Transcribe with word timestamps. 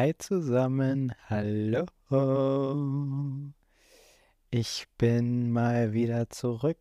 Hi 0.00 0.14
zusammen, 0.16 1.12
hallo. 1.28 1.84
Ich 4.48 4.86
bin 4.96 5.50
mal 5.50 5.92
wieder 5.92 6.30
zurück 6.30 6.78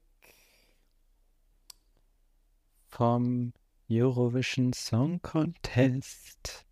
vom 2.86 3.54
Eurovision 3.90 4.72
Song 4.72 5.20
Contest. 5.24 6.68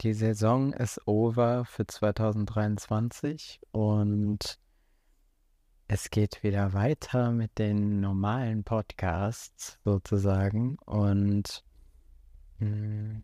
Die 0.00 0.14
Saison 0.14 0.72
ist 0.72 1.06
over 1.06 1.64
für 1.64 1.86
2023 1.86 3.60
und 3.70 4.58
es 5.86 6.10
geht 6.10 6.42
wieder 6.42 6.72
weiter 6.72 7.30
mit 7.30 7.56
den 7.60 8.00
normalen 8.00 8.64
Podcasts 8.64 9.78
sozusagen 9.84 10.76
und 10.86 11.62
hm, 12.58 13.22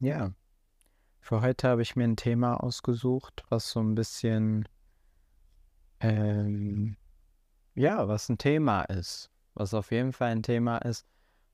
ja, 0.00 0.32
für 1.20 1.40
heute 1.40 1.68
habe 1.68 1.82
ich 1.82 1.96
mir 1.96 2.04
ein 2.04 2.16
Thema 2.16 2.62
ausgesucht, 2.62 3.44
was 3.48 3.70
so 3.70 3.80
ein 3.80 3.94
bisschen, 3.94 4.68
ähm, 6.00 6.96
ja, 7.74 8.06
was 8.06 8.28
ein 8.28 8.38
Thema 8.38 8.82
ist, 8.82 9.30
was 9.54 9.74
auf 9.74 9.90
jeden 9.90 10.12
Fall 10.12 10.32
ein 10.32 10.42
Thema 10.42 10.78
ist, 10.78 11.06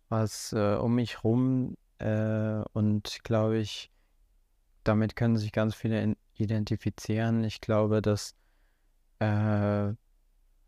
was 0.09 0.52
äh, 0.52 0.75
um 0.75 0.95
mich 0.97 1.25
rum 1.25 1.77
äh, 1.98 2.62
und 2.73 3.20
glaube 3.25 3.59
ich, 3.59 3.91
damit 4.84 5.16
können 5.16 5.37
sich 5.37 5.53
ganz 5.53 5.75
viele 5.75 6.16
identifizieren. 6.34 7.45
Ich 7.45 7.61
glaube, 7.61 8.03
das 8.03 8.34
äh, 9.20 9.95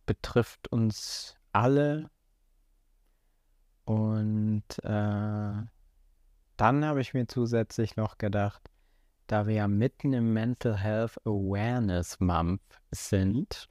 betrifft 0.06 0.68
uns 0.68 1.36
alle 1.52 2.10
und 3.84 4.64
äh, 4.82 5.62
dann 6.56 6.84
habe 6.84 7.00
ich 7.00 7.14
mir 7.14 7.26
zusätzlich 7.26 7.96
noch 7.96 8.18
gedacht, 8.18 8.62
da 9.26 9.46
wir 9.46 9.54
ja 9.54 9.68
mitten 9.68 10.12
im 10.12 10.32
Mental 10.32 10.76
Health 10.76 11.18
Awareness 11.26 12.20
Month 12.20 12.62
sind, 12.90 13.68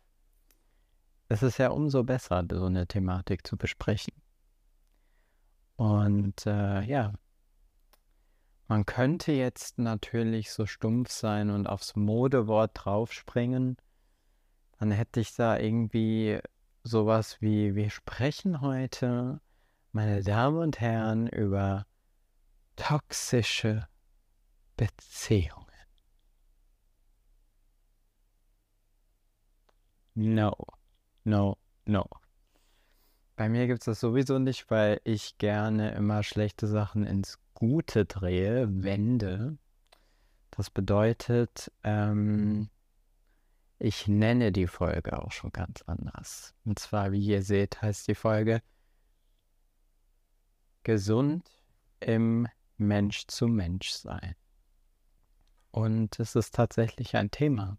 ist 1.30 1.44
es 1.44 1.58
ja 1.58 1.70
umso 1.70 2.04
besser, 2.04 2.46
so 2.52 2.66
eine 2.66 2.88
Thematik 2.88 3.46
zu 3.46 3.58
besprechen. 3.58 4.14
Und 5.76 6.46
äh, 6.46 6.82
ja, 6.82 7.14
man 8.68 8.86
könnte 8.86 9.32
jetzt 9.32 9.80
natürlich 9.80 10.52
so 10.52 10.66
stumpf 10.66 11.12
sein 11.12 11.50
und 11.50 11.68
aufs 11.68 11.96
Modewort 11.96 12.72
draufspringen. 12.74 13.78
Dann 14.80 14.92
hätte 14.92 15.20
ich 15.20 15.36
da 15.36 15.58
irgendwie 15.58 16.40
sowas 16.84 17.42
wie, 17.42 17.76
wir 17.76 17.90
sprechen 17.90 18.62
heute, 18.62 19.40
meine 19.94 20.24
Damen 20.24 20.58
und 20.58 20.82
Herren, 20.82 21.28
über 21.28 21.86
toxische 22.76 23.88
Beziehungen. 24.76 25.64
No, 30.16 30.56
no, 31.24 31.58
no. 31.86 32.06
Bei 33.36 33.50
mir 33.50 33.68
gibt 33.68 33.82
es 33.82 33.86
das 33.86 34.00
sowieso 34.00 34.40
nicht, 34.40 34.70
weil 34.70 35.00
ich 35.04 35.38
gerne 35.38 35.94
immer 35.94 36.24
schlechte 36.24 36.68
Sachen 36.68 37.06
ins 37.06 37.40
Gute 37.54 38.06
drehe, 38.06 38.68
wende. 38.70 39.58
Das 40.52 40.70
bedeutet, 40.70 41.72
ähm, 41.84 42.70
ich 43.80 44.08
nenne 44.08 44.52
die 44.52 44.68
Folge 44.68 45.20
auch 45.20 45.32
schon 45.32 45.52
ganz 45.52 45.82
anders. 45.84 46.54
Und 46.64 46.80
zwar, 46.80 47.12
wie 47.12 47.26
ihr 47.26 47.44
seht, 47.44 47.82
heißt 47.82 48.08
die 48.08 48.16
Folge 48.16 48.62
Gesund 50.84 51.50
im 52.00 52.48
Mensch 52.78 53.28
zu 53.28 53.48
Mensch 53.48 53.90
sein. 53.92 54.36
Und 55.72 56.20
es 56.20 56.36
ist 56.36 56.54
tatsächlich 56.54 57.16
ein 57.16 57.32
Thema. 57.32 57.78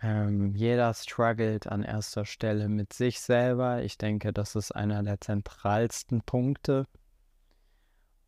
Ähm, 0.00 0.54
jeder 0.54 0.92
struggelt 0.94 1.66
an 1.66 1.82
erster 1.82 2.24
Stelle 2.24 2.68
mit 2.68 2.92
sich 2.92 3.18
selber. 3.20 3.82
Ich 3.82 3.98
denke, 3.98 4.32
das 4.32 4.54
ist 4.54 4.72
einer 4.72 5.02
der 5.02 5.20
zentralsten 5.20 6.20
Punkte. 6.22 6.86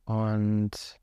Und 0.04 0.98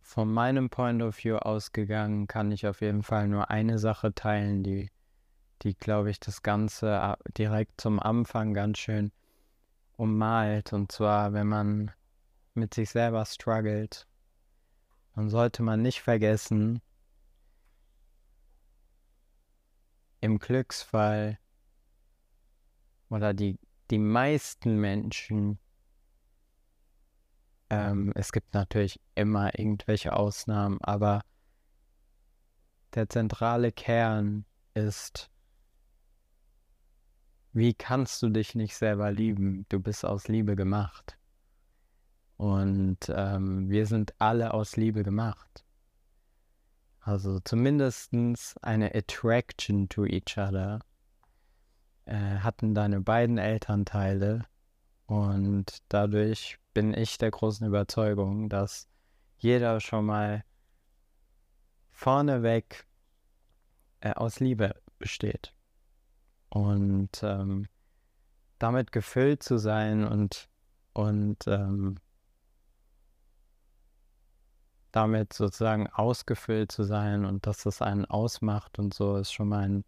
von 0.00 0.32
meinem 0.32 0.70
Point 0.70 1.02
of 1.02 1.22
View 1.22 1.36
ausgegangen 1.36 2.26
kann 2.26 2.50
ich 2.50 2.66
auf 2.66 2.80
jeden 2.80 3.02
Fall 3.02 3.28
nur 3.28 3.50
eine 3.50 3.78
Sache 3.78 4.14
teilen, 4.14 4.62
die, 4.62 4.90
die 5.62 5.74
glaube 5.74 6.10
ich, 6.10 6.18
das 6.18 6.42
Ganze 6.42 6.94
äh, 6.94 7.16
direkt 7.36 7.80
zum 7.80 8.00
Anfang 8.00 8.54
ganz 8.54 8.78
schön 8.78 9.12
ummalt. 9.98 10.72
Und 10.72 10.90
zwar, 10.90 11.32
wenn 11.34 11.48
man 11.48 11.90
mit 12.54 12.72
sich 12.72 12.90
selber 12.90 13.24
struggelt, 13.26 14.06
dann 15.14 15.28
sollte 15.28 15.62
man 15.62 15.82
nicht 15.82 16.00
vergessen, 16.00 16.80
im 20.20 20.38
Glücksfall 20.38 21.38
oder 23.08 23.34
die, 23.34 23.58
die 23.90 23.98
meisten 23.98 24.80
Menschen, 24.80 25.58
ähm, 27.70 28.12
es 28.14 28.32
gibt 28.32 28.54
natürlich 28.54 29.00
immer 29.14 29.58
irgendwelche 29.58 30.12
Ausnahmen, 30.12 30.78
aber 30.82 31.22
der 32.94 33.08
zentrale 33.08 33.72
Kern 33.72 34.44
ist, 34.74 35.30
wie 37.52 37.74
kannst 37.74 38.22
du 38.22 38.28
dich 38.28 38.54
nicht 38.54 38.76
selber 38.76 39.10
lieben? 39.10 39.66
Du 39.68 39.80
bist 39.80 40.04
aus 40.04 40.28
Liebe 40.28 40.56
gemacht. 40.56 41.16
Und 42.36 42.98
ähm, 43.08 43.68
wir 43.68 43.86
sind 43.86 44.14
alle 44.18 44.54
aus 44.54 44.76
Liebe 44.76 45.02
gemacht. 45.02 45.64
Also 47.00 47.40
zumindest 47.40 48.12
eine 48.62 48.94
Attraction 48.94 49.88
to 49.88 50.04
each 50.04 50.36
other 50.36 50.80
äh, 52.04 52.38
hatten 52.38 52.74
deine 52.74 53.00
beiden 53.00 53.38
Elternteile. 53.38 54.44
Und 55.06 55.78
dadurch 55.88 56.58
bin 56.74 56.94
ich 56.94 57.18
der 57.18 57.30
großen 57.30 57.66
Überzeugung, 57.66 58.48
dass 58.48 58.88
jeder 59.38 59.80
schon 59.80 60.06
mal 60.06 60.44
vorneweg 61.90 62.86
äh, 64.00 64.12
aus 64.12 64.38
Liebe 64.38 64.74
besteht. 64.98 65.54
Und 66.50 67.22
ähm, 67.22 67.66
damit 68.58 68.92
gefüllt 68.92 69.42
zu 69.42 69.58
sein 69.58 70.04
und, 70.04 70.48
und 70.92 71.46
ähm, 71.46 71.96
damit 74.92 75.32
sozusagen 75.32 75.86
ausgefüllt 75.88 76.72
zu 76.72 76.82
sein 76.82 77.24
und 77.24 77.46
dass 77.46 77.62
das 77.62 77.82
einen 77.82 78.04
ausmacht 78.04 78.78
und 78.78 78.94
so 78.94 79.16
ist 79.16 79.32
schon 79.32 79.48
mal 79.48 79.64
ein 79.64 79.84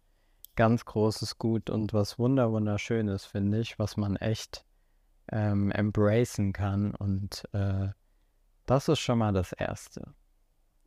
ganz 0.55 0.85
großes 0.85 1.37
Gut 1.37 1.69
und 1.69 1.93
was 1.93 2.19
wunder 2.19 2.51
wunderschönes 2.51 3.25
finde 3.25 3.59
ich, 3.59 3.79
was 3.79 3.97
man 3.97 4.15
echt 4.15 4.65
ähm, 5.31 5.71
embracen 5.71 6.53
kann 6.53 6.93
und 6.95 7.43
äh, 7.53 7.89
das 8.65 8.87
ist 8.87 8.99
schon 8.99 9.17
mal 9.17 9.33
das 9.33 9.53
Erste. 9.53 10.13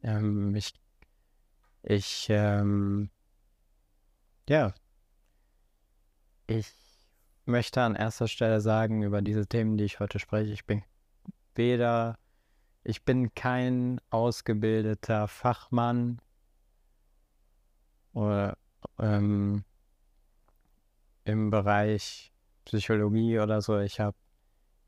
Ähm, 0.03 0.55
ich 0.55 0.75
ich 1.83 2.29
ähm, 2.31 3.11
ja 4.49 4.73
ich 6.47 6.72
möchte 7.44 7.82
an 7.82 7.94
erster 7.94 8.28
Stelle 8.28 8.60
sagen 8.60 9.03
über 9.03 9.22
diese 9.22 9.47
Themen, 9.47 9.77
die 9.77 9.84
ich 9.84 10.00
heute 10.00 10.19
spreche, 10.19 10.53
ich 10.53 10.65
bin 10.65 10.82
weder 11.55 12.16
ich 12.87 13.03
bin 13.03 13.34
kein 13.34 13.99
ausgebildeter 14.10 15.27
Fachmann 15.27 16.21
oder 18.12 18.58
ähm, 18.99 19.64
im 21.25 21.50
Bereich 21.50 22.31
Psychologie 22.67 23.40
oder 23.40 23.62
so. 23.62 23.79
Ich 23.79 24.00
habe, 24.00 24.17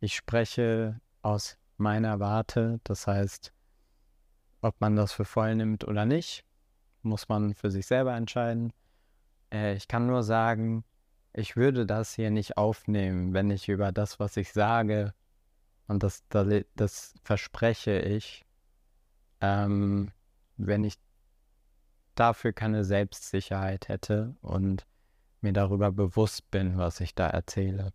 ich 0.01 0.15
spreche 0.15 1.01
aus 1.23 1.57
meiner 1.79 2.21
Warte. 2.21 2.81
Das 2.85 3.07
heißt, 3.07 3.55
ob 4.61 4.79
man 4.79 4.95
das 4.95 5.13
für 5.13 5.25
voll 5.25 5.55
nimmt 5.55 5.85
oder 5.85 6.05
nicht, 6.05 6.45
muss 7.01 7.31
man 7.31 7.55
für 7.55 7.71
sich 7.71 7.87
selber 7.87 8.15
entscheiden. 8.15 8.75
Äh, 9.51 9.75
ich 9.75 9.89
kann 9.89 10.07
nur 10.07 10.23
sagen, 10.23 10.85
ich 11.37 11.55
würde 11.55 11.85
das 11.85 12.15
hier 12.15 12.31
nicht 12.31 12.57
aufnehmen, 12.57 13.35
wenn 13.35 13.51
ich 13.51 13.69
über 13.69 13.93
das, 13.93 14.19
was 14.19 14.37
ich 14.39 14.53
sage, 14.53 15.13
und 15.87 16.03
das, 16.03 16.25
das 16.29 17.15
verspreche 17.23 17.99
ich, 17.99 18.45
ähm, 19.41 20.11
wenn 20.57 20.83
ich 20.83 20.99
dafür 22.15 22.53
keine 22.53 22.85
Selbstsicherheit 22.85 23.89
hätte 23.89 24.35
und 24.41 24.87
mir 25.43 25.53
darüber 25.53 25.93
bewusst 25.93 26.51
bin, 26.51 26.79
was 26.79 27.01
ich 27.01 27.15
da 27.15 27.29
erzähle, 27.29 27.93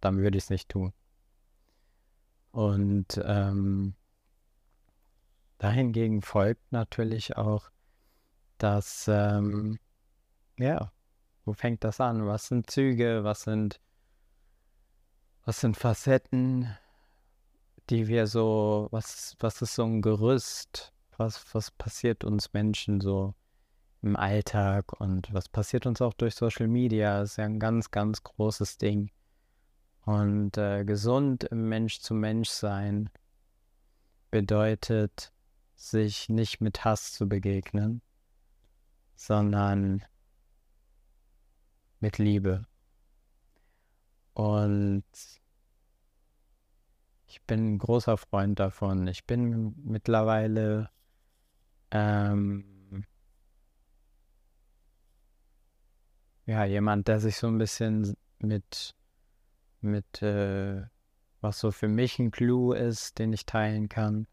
dann 0.00 0.18
würde 0.18 0.36
ich 0.36 0.44
es 0.44 0.50
nicht 0.50 0.68
tun. 0.68 0.92
Und 2.52 3.20
ähm, 3.24 3.94
dahingegen 5.56 6.20
folgt 6.20 6.70
natürlich 6.70 7.36
auch, 7.36 7.70
dass, 8.58 9.08
ähm, 9.08 9.78
ja, 10.58 10.92
wo 11.44 11.52
fängt 11.52 11.84
das 11.84 12.00
an? 12.00 12.26
Was 12.26 12.48
sind 12.48 12.70
Züge? 12.70 13.24
Was 13.24 13.42
sind, 13.42 13.80
was 15.44 15.60
sind 15.60 15.76
Facetten? 15.76 16.68
die 17.90 18.08
wir 18.08 18.26
so, 18.26 18.88
was, 18.90 19.36
was 19.40 19.60
ist 19.62 19.74
so 19.74 19.84
ein 19.84 20.02
Gerüst? 20.02 20.92
Was, 21.16 21.54
was 21.54 21.70
passiert 21.70 22.24
uns 22.24 22.52
Menschen 22.52 23.00
so 23.00 23.34
im 24.02 24.16
Alltag 24.16 25.00
und 25.00 25.32
was 25.32 25.48
passiert 25.48 25.86
uns 25.86 26.00
auch 26.02 26.14
durch 26.14 26.34
Social 26.34 26.66
Media? 26.66 27.20
Das 27.20 27.32
ist 27.32 27.36
ja 27.36 27.44
ein 27.44 27.60
ganz, 27.60 27.90
ganz 27.90 28.22
großes 28.22 28.78
Ding. 28.78 29.10
Und 30.04 30.58
äh, 30.58 30.84
gesund 30.84 31.44
im 31.44 31.68
Mensch 31.68 32.00
zu 32.00 32.14
Mensch 32.14 32.50
sein 32.50 33.10
bedeutet, 34.30 35.32
sich 35.76 36.28
nicht 36.28 36.60
mit 36.60 36.84
Hass 36.84 37.12
zu 37.12 37.28
begegnen, 37.28 38.02
sondern 39.14 40.04
mit 42.04 42.18
Liebe. 42.18 42.66
Und 44.34 45.04
ich 47.26 47.42
bin 47.44 47.74
ein 47.76 47.78
großer 47.78 48.18
Freund 48.18 48.60
davon. 48.60 49.06
Ich 49.06 49.24
bin 49.24 49.74
mittlerweile 49.82 50.90
ähm, 51.90 53.06
ja 56.44 56.66
jemand, 56.66 57.08
der 57.08 57.20
sich 57.20 57.38
so 57.38 57.46
ein 57.46 57.56
bisschen 57.56 58.14
mit 58.38 58.94
mit 59.80 60.20
äh, 60.20 60.82
was 61.40 61.58
so 61.58 61.70
für 61.70 61.88
mich 61.88 62.18
ein 62.18 62.30
Clou 62.30 62.72
ist, 62.72 63.18
den 63.18 63.32
ich 63.32 63.46
teilen 63.46 63.88
kann. 63.88 64.26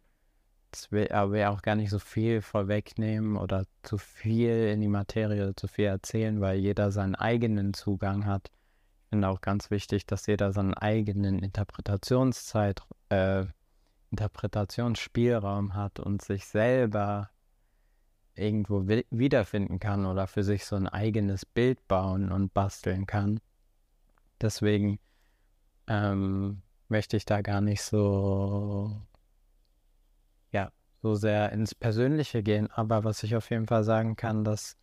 Das 0.71 0.91
will 0.91 1.09
aber 1.11 1.49
auch 1.49 1.61
gar 1.61 1.75
nicht 1.75 1.89
so 1.89 1.99
viel 1.99 2.41
vorwegnehmen 2.41 3.35
oder 3.35 3.65
zu 3.83 3.97
viel 3.97 4.69
in 4.69 4.79
die 4.79 4.87
Materie, 4.87 5.53
zu 5.55 5.67
viel 5.67 5.85
erzählen, 5.85 6.39
weil 6.39 6.59
jeder 6.59 6.91
seinen 6.91 7.15
eigenen 7.15 7.73
Zugang 7.73 8.25
hat. 8.25 8.49
Ich 9.03 9.09
finde 9.09 9.27
auch 9.27 9.41
ganz 9.41 9.69
wichtig, 9.69 10.05
dass 10.05 10.27
jeder 10.27 10.53
seinen 10.53 10.73
eigenen 10.73 11.39
Interpretationszeit, 11.39 12.81
äh, 13.09 13.45
Interpretationsspielraum 14.11 15.73
hat 15.73 15.99
und 15.99 16.21
sich 16.21 16.45
selber 16.45 17.29
irgendwo 18.35 18.87
wiederfinden 18.87 19.79
kann 19.79 20.05
oder 20.05 20.27
für 20.27 20.43
sich 20.43 20.65
so 20.65 20.75
ein 20.75 20.87
eigenes 20.87 21.45
Bild 21.45 21.85
bauen 21.87 22.31
und 22.31 22.53
basteln 22.53 23.05
kann. 23.05 23.39
Deswegen 24.39 24.99
ähm, 25.87 26.61
möchte 26.87 27.17
ich 27.17 27.25
da 27.25 27.41
gar 27.41 27.61
nicht 27.61 27.81
so, 27.81 29.01
so 31.01 31.15
sehr 31.15 31.51
ins 31.51 31.75
Persönliche 31.75 32.43
gehen. 32.43 32.69
Aber 32.71 33.03
was 33.03 33.23
ich 33.23 33.35
auf 33.35 33.49
jeden 33.49 33.67
Fall 33.67 33.83
sagen 33.83 34.15
kann, 34.15 34.43
dass 34.43 34.77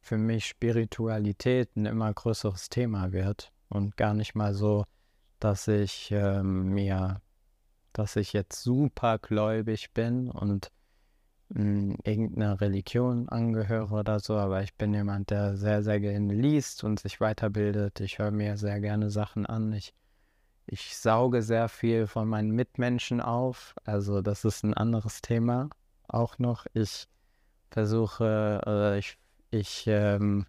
für 0.00 0.16
mich 0.16 0.46
Spiritualität 0.46 1.76
ein 1.76 1.86
immer 1.86 2.12
größeres 2.12 2.68
Thema 2.68 3.12
wird 3.12 3.52
und 3.68 3.96
gar 3.96 4.14
nicht 4.14 4.34
mal 4.34 4.54
so, 4.54 4.84
dass 5.40 5.68
ich 5.68 6.10
ähm, 6.10 6.70
mir, 6.70 7.20
dass 7.92 8.16
ich 8.16 8.32
jetzt 8.32 8.62
super 8.62 9.18
gläubig 9.18 9.92
bin 9.92 10.30
und 10.30 10.70
mh, 11.50 11.96
irgendeiner 12.04 12.60
Religion 12.60 13.28
angehöre 13.28 13.92
oder 13.92 14.20
so, 14.20 14.36
aber 14.36 14.62
ich 14.62 14.74
bin 14.74 14.94
jemand, 14.94 15.30
der 15.30 15.56
sehr, 15.56 15.82
sehr 15.82 16.00
gerne 16.00 16.32
liest 16.34 16.84
und 16.84 17.00
sich 17.00 17.20
weiterbildet. 17.20 18.00
Ich 18.00 18.18
höre 18.18 18.30
mir 18.30 18.56
sehr 18.56 18.80
gerne 18.80 19.10
Sachen 19.10 19.46
an. 19.46 19.72
Ich 19.72 19.94
ich 20.70 20.96
sauge 20.96 21.42
sehr 21.42 21.68
viel 21.68 22.06
von 22.06 22.28
meinen 22.28 22.50
Mitmenschen 22.50 23.20
auf. 23.22 23.74
Also 23.84 24.20
das 24.20 24.44
ist 24.44 24.64
ein 24.64 24.74
anderes 24.74 25.22
Thema 25.22 25.70
auch 26.08 26.38
noch. 26.38 26.66
Ich 26.74 27.08
versuche, 27.70 28.62
äh, 28.66 28.98
ich, 28.98 29.18
ich, 29.50 29.86
ähm, 29.86 30.46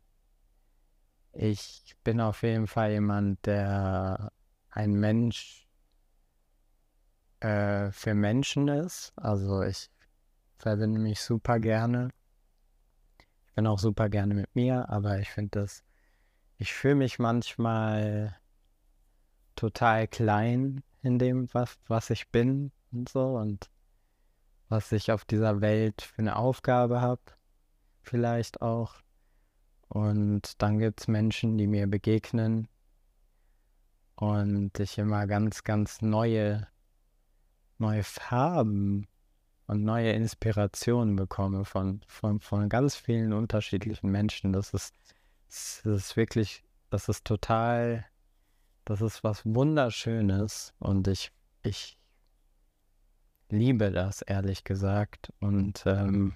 ich 1.31 1.95
bin 2.03 2.19
auf 2.19 2.43
jeden 2.43 2.67
Fall 2.67 2.91
jemand, 2.91 3.45
der 3.45 4.31
ein 4.69 4.93
Mensch 4.93 5.67
äh, 7.39 7.89
für 7.91 8.13
Menschen 8.13 8.67
ist. 8.67 9.13
Also 9.15 9.61
ich 9.61 9.89
verbinde 10.57 10.99
mich 10.99 11.21
super 11.21 11.59
gerne. 11.59 12.09
Ich 13.47 13.53
bin 13.53 13.67
auch 13.67 13.79
super 13.79 14.09
gerne 14.09 14.33
mit 14.33 14.53
mir, 14.53 14.89
aber 14.89 15.19
ich 15.19 15.29
finde 15.29 15.61
das, 15.61 15.83
ich 16.57 16.73
fühle 16.73 16.95
mich 16.95 17.19
manchmal 17.19 18.38
total 19.59 20.07
klein 20.07 20.81
in 21.01 21.19
dem, 21.19 21.53
was, 21.53 21.77
was 21.87 22.09
ich 22.11 22.29
bin 22.29 22.71
und 22.93 23.09
so 23.09 23.35
und 23.35 23.69
was 24.69 24.93
ich 24.93 25.11
auf 25.11 25.25
dieser 25.25 25.59
Welt 25.59 26.01
für 26.01 26.19
eine 26.19 26.37
Aufgabe 26.37 27.01
habe, 27.01 27.21
vielleicht 28.01 28.61
auch. 28.61 28.95
Und 29.89 30.61
dann 30.61 30.79
gibt 30.79 31.01
es 31.01 31.07
Menschen, 31.09 31.57
die 31.57 31.67
mir 31.67 31.87
begegnen 31.87 32.69
und 34.15 34.79
ich 34.79 34.97
immer 34.97 35.27
ganz, 35.27 35.65
ganz 35.65 36.01
neue, 36.01 36.67
neue 37.79 38.03
Farben 38.03 39.07
und 39.67 39.83
neue 39.83 40.13
Inspirationen 40.13 41.17
bekomme 41.17 41.65
von, 41.65 42.01
von, 42.07 42.39
von 42.39 42.69
ganz 42.69 42.95
vielen 42.95 43.33
unterschiedlichen 43.33 44.09
Menschen. 44.09 44.53
Das 44.53 44.73
ist, 44.73 44.95
das 45.47 45.81
ist 45.85 46.15
wirklich, 46.15 46.63
das 46.91 47.09
ist 47.09 47.25
total 47.25 48.05
das 48.89 49.01
ist 49.01 49.23
was 49.23 49.45
Wunderschönes 49.45 50.73
und 50.79 51.07
ich, 51.07 51.31
ich 51.61 51.99
liebe 53.49 53.91
das, 53.91 54.23
ehrlich 54.23 54.63
gesagt. 54.63 55.31
Und 55.39 55.83
ähm, 55.85 56.33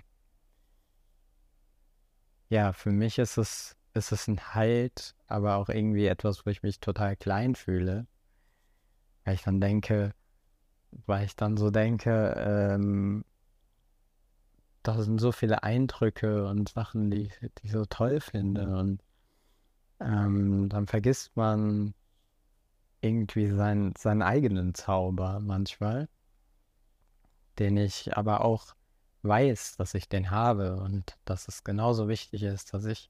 ja, 2.49 2.71
für 2.71 2.91
mich 2.91 3.17
ist 3.17 3.37
es, 3.37 3.75
ist 3.95 4.11
es 4.11 4.27
ein 4.27 4.53
Halt, 4.53 5.15
aber 5.25 5.55
auch 5.55 5.67
irgendwie 5.67 6.05
etwas, 6.05 6.45
wo 6.45 6.51
ich 6.51 6.61
mich 6.61 6.79
total 6.79 7.15
klein 7.15 7.55
fühle. 7.55 8.05
Weil 9.25 9.33
ich 9.33 9.41
dann 9.41 9.59
denke, 9.59 10.13
weil 11.07 11.25
ich 11.25 11.35
dann 11.35 11.57
so 11.57 11.71
denke, 11.71 12.35
ähm, 12.37 13.25
da 14.83 15.01
sind 15.01 15.19
so 15.19 15.31
viele 15.31 15.63
Eindrücke 15.63 16.45
und 16.45 16.69
Sachen, 16.69 17.09
die, 17.09 17.29
die 17.41 17.65
ich 17.65 17.71
so 17.71 17.85
toll 17.85 18.19
finde. 18.19 18.77
Und 18.77 19.03
ähm, 19.99 20.69
dann 20.69 20.85
vergisst 20.85 21.35
man, 21.35 21.95
irgendwie 23.03 23.47
sein, 23.47 23.93
seinen 23.97 24.21
eigenen 24.21 24.73
Zauber 24.73 25.39
manchmal, 25.41 26.07
den 27.59 27.77
ich 27.77 28.15
aber 28.17 28.45
auch 28.45 28.75
weiß, 29.23 29.77
dass 29.77 29.93
ich 29.93 30.09
den 30.09 30.31
habe 30.31 30.77
und 30.77 31.17
dass 31.25 31.47
es 31.47 31.63
genauso 31.63 32.07
wichtig 32.07 32.43
ist, 32.43 32.73
dass 32.73 32.85
ich 32.85 33.09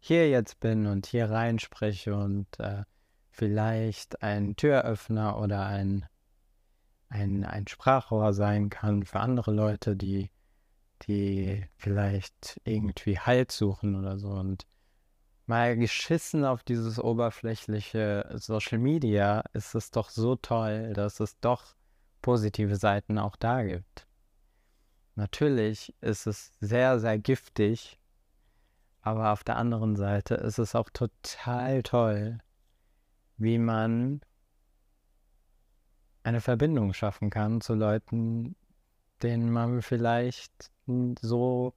hier 0.00 0.28
jetzt 0.28 0.60
bin 0.60 0.86
und 0.86 1.06
hier 1.06 1.30
reinspreche 1.30 2.14
und 2.14 2.46
äh, 2.58 2.84
vielleicht 3.30 4.22
ein 4.22 4.54
Türöffner 4.56 5.38
oder 5.40 5.66
ein, 5.66 6.06
ein, 7.08 7.44
ein 7.44 7.66
Sprachrohr 7.66 8.32
sein 8.32 8.70
kann 8.70 9.04
für 9.04 9.20
andere 9.20 9.52
Leute, 9.52 9.96
die, 9.96 10.30
die 11.02 11.66
vielleicht 11.76 12.60
irgendwie 12.64 13.18
Halt 13.18 13.50
suchen 13.50 13.96
oder 13.96 14.18
so. 14.18 14.28
Und 14.28 14.66
mal 15.46 15.76
geschissen 15.76 16.44
auf 16.44 16.62
dieses 16.62 16.98
oberflächliche 16.98 18.28
Social 18.34 18.78
Media, 18.78 19.44
ist 19.52 19.74
es 19.74 19.90
doch 19.90 20.10
so 20.10 20.36
toll, 20.36 20.92
dass 20.94 21.20
es 21.20 21.38
doch 21.40 21.74
positive 22.22 22.76
Seiten 22.76 23.18
auch 23.18 23.36
da 23.36 23.62
gibt. 23.62 24.06
Natürlich 25.16 25.94
ist 26.00 26.26
es 26.26 26.52
sehr, 26.60 26.98
sehr 26.98 27.18
giftig, 27.18 28.00
aber 29.02 29.32
auf 29.32 29.44
der 29.44 29.56
anderen 29.56 29.96
Seite 29.96 30.34
ist 30.34 30.58
es 30.58 30.74
auch 30.74 30.90
total 30.90 31.82
toll, 31.82 32.38
wie 33.36 33.58
man 33.58 34.22
eine 36.22 36.40
Verbindung 36.40 36.94
schaffen 36.94 37.28
kann 37.30 37.60
zu 37.60 37.74
Leuten, 37.74 38.56
denen 39.22 39.52
man 39.52 39.82
vielleicht 39.82 40.72
so 41.20 41.74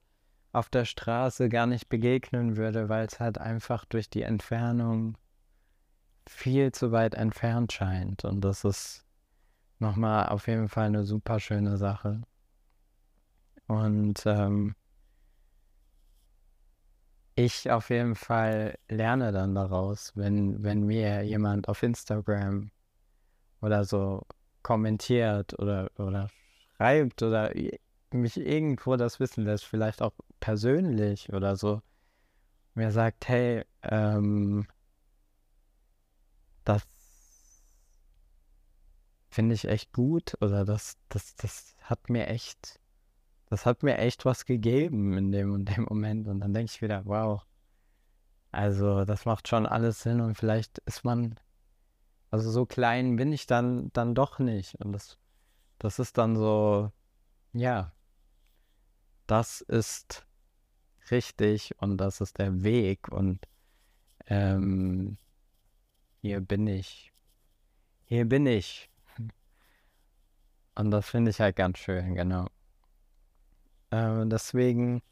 auf 0.58 0.68
der 0.68 0.84
Straße 0.84 1.48
gar 1.48 1.66
nicht 1.66 1.88
begegnen 1.88 2.56
würde, 2.56 2.88
weil 2.88 3.06
es 3.06 3.20
halt 3.20 3.38
einfach 3.38 3.84
durch 3.84 4.10
die 4.10 4.22
Entfernung 4.22 5.16
viel 6.26 6.72
zu 6.72 6.90
weit 6.92 7.14
entfernt 7.14 7.72
scheint. 7.72 8.24
Und 8.24 8.40
das 8.42 8.64
ist 8.64 9.06
nochmal 9.78 10.28
auf 10.28 10.48
jeden 10.48 10.68
Fall 10.68 10.86
eine 10.86 11.04
super 11.04 11.38
schöne 11.38 11.76
Sache. 11.76 12.22
Und 13.68 14.24
ähm, 14.26 14.74
ich 17.36 17.70
auf 17.70 17.90
jeden 17.90 18.16
Fall 18.16 18.78
lerne 18.88 19.30
dann 19.30 19.54
daraus, 19.54 20.12
wenn, 20.16 20.60
wenn 20.64 20.82
mir 20.84 21.22
jemand 21.22 21.68
auf 21.68 21.84
Instagram 21.84 22.72
oder 23.60 23.84
so 23.84 24.26
kommentiert 24.62 25.56
oder, 25.58 25.88
oder 25.98 26.28
schreibt 26.76 27.22
oder 27.22 27.52
mich 28.14 28.36
irgendwo 28.36 28.96
das 28.96 29.20
wissen 29.20 29.44
lässt, 29.44 29.64
vielleicht 29.64 30.02
auch 30.02 30.12
persönlich 30.40 31.32
oder 31.32 31.56
so, 31.56 31.82
mir 32.74 32.92
sagt, 32.92 33.28
hey, 33.28 33.64
ähm, 33.82 34.66
das 36.64 36.86
finde 39.30 39.54
ich 39.54 39.66
echt 39.66 39.92
gut 39.92 40.36
oder 40.40 40.64
das, 40.64 40.96
das, 41.08 41.34
das 41.36 41.76
hat 41.82 42.10
mir 42.10 42.28
echt, 42.28 42.80
das 43.46 43.66
hat 43.66 43.82
mir 43.82 43.98
echt 43.98 44.24
was 44.24 44.44
gegeben 44.44 45.16
in 45.16 45.32
dem 45.32 45.52
und 45.52 45.64
dem 45.66 45.84
Moment. 45.84 46.28
Und 46.28 46.40
dann 46.40 46.54
denke 46.54 46.72
ich 46.72 46.82
wieder, 46.82 47.04
wow, 47.06 47.42
also 48.52 49.04
das 49.04 49.24
macht 49.24 49.48
schon 49.48 49.66
alles 49.66 50.02
Sinn 50.02 50.20
und 50.20 50.34
vielleicht 50.36 50.78
ist 50.86 51.04
man, 51.04 51.34
also 52.30 52.50
so 52.50 52.66
klein 52.66 53.16
bin 53.16 53.32
ich 53.32 53.46
dann, 53.46 53.90
dann 53.92 54.14
doch 54.14 54.38
nicht. 54.38 54.74
Und 54.76 54.92
das 54.92 55.18
das 55.78 55.98
ist 55.98 56.18
dann 56.18 56.36
so, 56.36 56.90
ja, 57.52 57.92
das 59.28 59.60
ist 59.60 60.26
richtig 61.10 61.74
und 61.80 61.98
das 61.98 62.20
ist 62.20 62.38
der 62.38 62.62
Weg 62.64 63.08
und 63.08 63.46
ähm, 64.26 65.16
hier 66.20 66.40
bin 66.40 66.66
ich. 66.66 67.12
Hier 68.04 68.24
bin 68.24 68.46
ich. 68.46 68.90
Und 70.74 70.90
das 70.90 71.08
finde 71.08 71.30
ich 71.30 71.40
halt 71.40 71.56
ganz 71.56 71.78
schön, 71.78 72.14
genau. 72.14 72.46
Äh, 73.90 74.26
deswegen, 74.26 75.02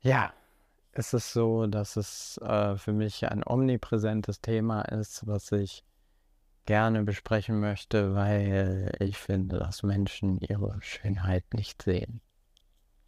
ja, 0.00 0.32
ist 0.92 1.14
es 1.14 1.32
so, 1.32 1.66
dass 1.66 1.96
es 1.96 2.38
äh, 2.38 2.76
für 2.76 2.92
mich 2.92 3.26
ein 3.28 3.42
omnipräsentes 3.46 4.40
Thema 4.40 4.82
ist, 4.82 5.26
was 5.26 5.52
ich 5.52 5.84
gerne 6.66 7.04
besprechen 7.04 7.60
möchte, 7.60 8.14
weil 8.14 8.92
ich 9.00 9.16
finde, 9.16 9.58
dass 9.58 9.82
Menschen 9.82 10.38
ihre 10.40 10.80
Schönheit 10.82 11.44
nicht 11.54 11.82
sehen. 11.82 12.20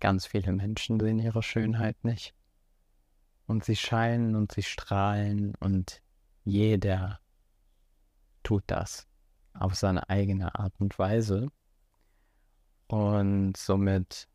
Ganz 0.02 0.26
viele 0.26 0.50
Menschen 0.50 0.98
sehen 0.98 1.20
ihre 1.20 1.44
Schönheit 1.44 2.02
nicht. 2.02 2.34
Und 3.46 3.64
sie 3.64 3.76
scheinen 3.76 4.34
und 4.34 4.50
sie 4.50 4.64
strahlen 4.64 5.54
und 5.60 6.02
jeder 6.42 7.20
tut 8.42 8.64
das 8.66 9.06
auf 9.54 9.76
seine 9.76 10.10
eigene 10.10 10.56
Art 10.56 10.72
und 10.80 10.98
Weise. 10.98 11.52
Und 12.88 13.56
somit, 13.56 14.26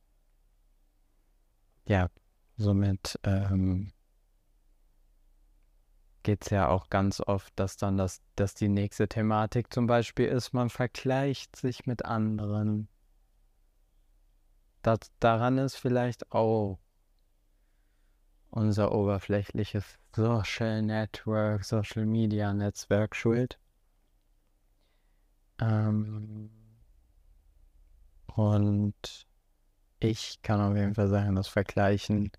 ja, 1.86 2.08
somit 2.56 3.20
ähm, 3.24 3.92
geht 6.24 6.46
es 6.46 6.50
ja 6.50 6.70
auch 6.70 6.90
ganz 6.90 7.20
oft, 7.20 7.52
dass 7.58 7.76
dann 7.76 7.98
das, 7.98 8.22
dass 8.38 8.54
die 8.54 8.70
nächste 8.70 9.10
Thematik 9.10 9.74
zum 9.74 9.86
Beispiel 9.86 10.28
ist, 10.28 10.54
man 10.54 10.70
vergleicht 10.70 11.58
sich 11.58 11.86
mit 11.86 12.06
anderen. 12.06 12.88
Das, 14.88 15.00
daran 15.20 15.58
ist 15.58 15.76
vielleicht 15.76 16.32
auch 16.32 16.80
unser 18.52 18.94
oberflächliches 18.94 19.84
Social 20.16 20.82
Network, 20.82 21.66
Social 21.66 22.06
Media 22.06 22.54
Netzwerk 22.54 23.14
schuld. 23.14 23.60
Ähm, 25.60 26.50
und 28.28 29.28
ich 30.00 30.42
kann 30.42 30.62
auf 30.62 30.78
jeden 30.78 30.96
Fall 30.96 31.10
sagen, 31.10 31.36
das 31.36 31.50
Vergleichen 31.50 32.32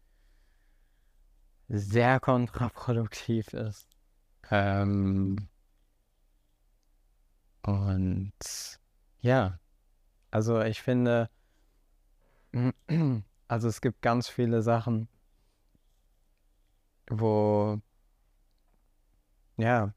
sehr 1.69 2.19
kontraproduktiv 2.19 3.52
ist. 3.52 3.87
Ähm, 4.50 5.50
und 7.61 8.33
ja, 9.21 9.61
also 10.31 10.62
ich 10.62 10.81
finde, 10.81 11.28
also 13.49 13.69
es 13.69 13.81
gibt 13.81 14.02
ganz 14.02 14.28
viele 14.28 14.62
Sachen, 14.62 15.09
wo, 17.11 17.81
ja, 19.57 19.93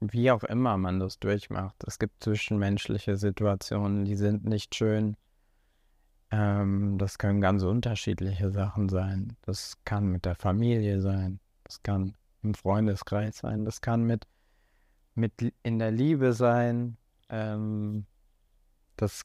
wie 0.00 0.30
auch 0.30 0.44
immer 0.44 0.76
man 0.76 1.00
das 1.00 1.18
durchmacht. 1.18 1.76
Es 1.86 1.98
gibt 1.98 2.22
zwischenmenschliche 2.22 3.16
Situationen, 3.16 4.04
die 4.04 4.16
sind 4.16 4.44
nicht 4.44 4.74
schön. 4.74 5.16
Ähm, 6.30 6.98
das 6.98 7.18
können 7.18 7.40
ganz 7.40 7.62
unterschiedliche 7.62 8.50
Sachen 8.50 8.88
sein. 8.88 9.36
Das 9.42 9.76
kann 9.84 10.06
mit 10.06 10.24
der 10.24 10.34
Familie 10.34 11.00
sein. 11.00 11.40
Das 11.64 11.82
kann 11.82 12.14
im 12.42 12.54
Freundeskreis 12.54 13.38
sein. 13.38 13.64
Das 13.64 13.80
kann 13.80 14.04
mit, 14.04 14.26
mit 15.14 15.32
in 15.62 15.78
der 15.78 15.90
Liebe 15.90 16.32
sein. 16.32 16.96
Ähm, 17.28 18.06
das, 18.96 19.24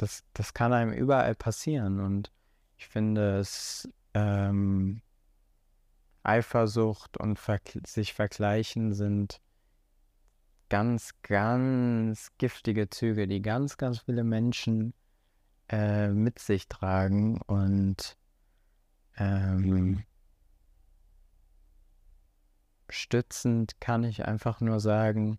das, 0.00 0.24
das 0.34 0.54
kann 0.54 0.72
einem 0.72 0.92
überall 0.92 1.34
passieren. 1.34 2.00
Und 2.00 2.32
ich 2.76 2.88
finde 2.88 3.38
es 3.38 3.88
ähm, 4.14 5.02
Eifersucht 6.22 7.16
und 7.18 7.38
ver 7.38 7.60
sich 7.86 8.14
vergleichen 8.14 8.92
sind 8.92 9.40
ganz, 10.68 11.14
ganz 11.22 12.30
giftige 12.38 12.90
Züge, 12.90 13.28
die 13.28 13.40
ganz, 13.42 13.76
ganz 13.76 14.00
viele 14.00 14.24
Menschen 14.24 14.94
äh, 15.68 16.08
mit 16.08 16.38
sich 16.38 16.68
tragen 16.68 17.40
und 17.42 18.16
ähm, 19.16 20.02
stützend 22.88 23.80
kann 23.80 24.04
ich 24.04 24.24
einfach 24.24 24.60
nur 24.60 24.80
sagen, 24.80 25.38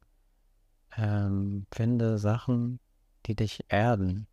ähm, 0.95 1.65
finde 1.71 2.17
Sachen, 2.17 2.79
die 3.25 3.35
dich 3.35 3.65
erden, 3.67 4.27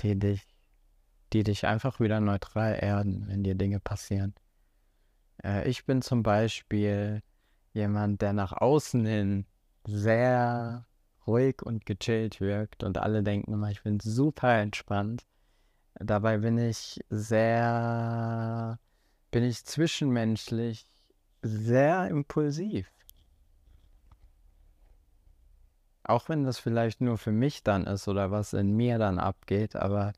die 0.00 0.18
dich, 0.18 0.46
die 1.32 1.42
dich 1.42 1.66
einfach 1.66 2.00
wieder 2.00 2.20
neutral 2.20 2.78
erden, 2.80 3.26
wenn 3.28 3.42
dir 3.42 3.54
Dinge 3.54 3.80
passieren. 3.80 4.34
Äh, 5.42 5.68
ich 5.68 5.84
bin 5.84 6.02
zum 6.02 6.22
Beispiel 6.22 7.22
jemand, 7.72 8.22
der 8.22 8.32
nach 8.32 8.52
außen 8.52 9.04
hin 9.04 9.46
sehr 9.86 10.86
ruhig 11.26 11.62
und 11.62 11.86
gechillt 11.86 12.40
wirkt 12.40 12.82
und 12.84 12.98
alle 12.98 13.22
denken 13.22 13.52
immer, 13.52 13.70
ich 13.70 13.82
bin 13.82 14.00
super 14.00 14.54
entspannt. 14.58 15.26
Dabei 15.94 16.38
bin 16.38 16.58
ich 16.58 17.00
sehr, 17.08 18.78
bin 19.30 19.44
ich 19.44 19.64
zwischenmenschlich 19.64 20.86
sehr 21.42 22.08
impulsiv. 22.08 22.90
Auch 26.08 26.28
wenn 26.28 26.44
das 26.44 26.60
vielleicht 26.60 27.00
nur 27.00 27.18
für 27.18 27.32
mich 27.32 27.64
dann 27.64 27.84
ist 27.84 28.06
oder 28.06 28.30
was 28.30 28.52
in 28.52 28.76
mir 28.76 28.98
dann 28.98 29.18
abgeht, 29.18 29.74
aber 29.74 30.12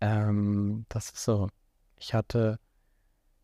ähm, 0.00 0.86
das 0.88 1.10
ist 1.10 1.24
so. 1.24 1.48
Ich 1.96 2.14
hatte, 2.14 2.60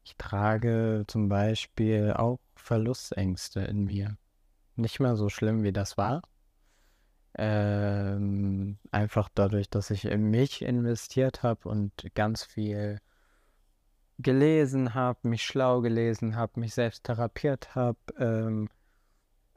ich 0.04 0.16
trage 0.16 1.02
zum 1.08 1.28
Beispiel 1.28 2.12
auch 2.12 2.38
Verlustängste 2.54 3.60
in 3.62 3.84
mir. 3.84 4.16
Nicht 4.76 5.00
mehr 5.00 5.16
so 5.16 5.28
schlimm, 5.28 5.64
wie 5.64 5.72
das 5.72 5.98
war. 5.98 6.22
Ähm, 7.36 8.78
einfach 8.92 9.28
dadurch, 9.34 9.68
dass 9.68 9.90
ich 9.90 10.04
in 10.04 10.30
mich 10.30 10.62
investiert 10.62 11.42
habe 11.42 11.68
und 11.68 12.14
ganz 12.14 12.44
viel 12.44 13.00
gelesen 14.18 14.94
habe, 14.94 15.28
mich 15.28 15.42
schlau 15.42 15.80
gelesen 15.80 16.36
habe, 16.36 16.60
mich 16.60 16.74
selbst 16.74 17.02
therapiert 17.02 17.74
habe, 17.74 17.98
ähm, 18.18 18.68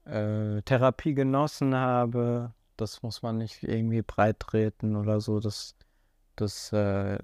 äh, 0.07 0.61
Therapie 0.63 1.13
genossen 1.13 1.75
habe. 1.75 2.53
Das 2.75 3.01
muss 3.03 3.21
man 3.21 3.37
nicht 3.37 3.63
irgendwie 3.63 4.01
breit 4.01 4.39
treten 4.39 4.95
oder 4.95 5.19
so. 5.21 5.39
Das, 5.39 5.75
das, 6.35 6.71
äh, 6.73 7.17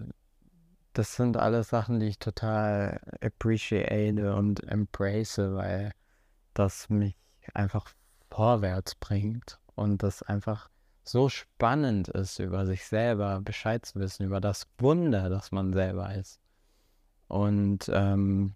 das 0.93 1.15
sind 1.15 1.37
alles 1.37 1.69
Sachen, 1.69 1.99
die 1.99 2.07
ich 2.07 2.19
total 2.19 2.99
appreciate 3.21 4.35
und 4.35 4.63
embrace, 4.63 5.37
weil 5.37 5.91
das 6.53 6.89
mich 6.89 7.15
einfach 7.53 7.87
vorwärts 8.29 8.95
bringt 8.95 9.59
und 9.75 10.03
das 10.03 10.23
einfach 10.23 10.69
so 11.03 11.29
spannend 11.29 12.07
ist, 12.07 12.39
über 12.39 12.65
sich 12.65 12.85
selber 12.85 13.41
Bescheid 13.41 13.85
zu 13.85 13.99
wissen, 13.99 14.25
über 14.25 14.39
das 14.39 14.67
Wunder, 14.77 15.29
das 15.29 15.51
man 15.51 15.73
selber 15.73 16.15
ist. 16.15 16.39
Und 17.27 17.89
ähm, 17.93 18.55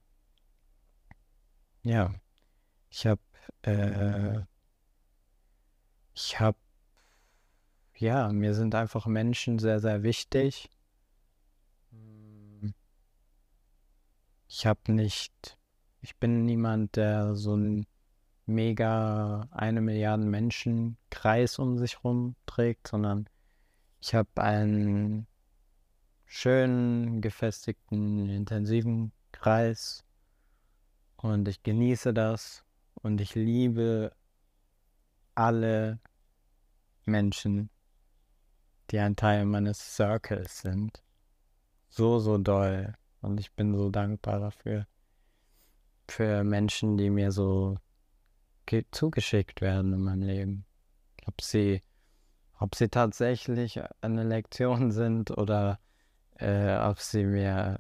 ja, 1.84 2.14
ich 2.90 3.06
habe, 3.06 3.22
äh, 3.68 4.42
ich 6.14 6.40
habe, 6.40 6.58
ja, 7.98 8.32
mir 8.32 8.54
sind 8.54 8.76
einfach 8.76 9.06
Menschen 9.06 9.60
sehr, 9.60 9.80
sehr 9.80 10.04
wichtig. 10.04 10.70
Ich 14.50 14.66
habe 14.66 14.92
nicht, 14.92 15.60
ich 16.02 16.16
bin 16.16 16.46
niemand, 16.46 16.96
der 16.96 17.36
so 17.36 17.56
ein 17.56 17.86
mega 18.46 19.48
eine 19.52 19.82
Milliarde 19.82 20.26
Menschen 20.26 20.98
Kreis 21.10 21.60
um 21.60 21.78
sich 21.78 21.98
herum 21.98 22.36
trägt, 22.46 22.88
sondern 22.88 23.30
ich 24.00 24.16
habe 24.16 24.42
einen 24.42 25.28
schönen, 26.26 27.22
gefestigten, 27.22 28.30
intensiven 28.30 29.12
Kreis 29.32 30.06
und 31.18 31.48
ich 31.48 31.62
genieße 31.62 32.14
das 32.14 32.64
und 33.02 33.22
ich 33.22 33.36
liebe 33.36 34.12
alle 35.36 36.00
Menschen, 37.06 37.70
die 38.90 39.00
ein 39.00 39.16
Teil 39.16 39.46
meines 39.46 39.96
Circles 39.96 40.60
sind. 40.60 41.04
So, 41.90 42.20
so 42.20 42.38
doll. 42.38 42.94
Und 43.22 43.40
ich 43.40 43.54
bin 43.54 43.76
so 43.76 43.90
dankbar 43.90 44.40
dafür. 44.40 44.88
Für 46.08 46.44
Menschen, 46.44 46.98
die 46.98 47.10
mir 47.10 47.32
so 47.32 47.78
zugeschickt 48.92 49.62
werden 49.62 49.94
in 49.94 50.02
meinem 50.02 50.22
Leben. 50.24 50.66
Ob 51.26 51.42
sie, 51.42 51.82
ob 52.60 52.76
sie 52.76 52.90
tatsächlich 52.90 53.80
eine 54.02 54.24
Lektion 54.24 54.92
sind 54.92 55.32
oder 55.32 55.80
äh, 56.36 56.78
ob 56.78 57.00
sie 57.00 57.26
mir, 57.26 57.78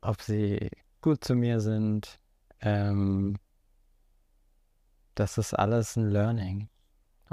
ob 0.00 0.20
sie 0.20 0.70
gut 1.00 1.24
zu 1.24 1.34
mir 1.34 1.60
sind. 1.60 2.18
Ähm, 2.60 3.38
das 5.18 5.38
ist 5.38 5.54
alles 5.54 5.96
ein 5.96 6.10
Learning. 6.10 6.68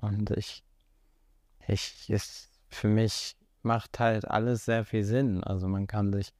Und 0.01 0.32
ich 0.32 0.65
ich, 1.68 2.10
ist, 2.10 2.50
für 2.70 2.88
mich 2.88 3.36
macht 3.62 4.00
halt 4.00 4.25
alles 4.25 4.65
sehr 4.65 4.86
viel 4.86 5.04
Sinn. 5.04 5.44
Also 5.44 5.68
man 5.68 5.88
kann 5.88 6.13
sich, 6.13 6.34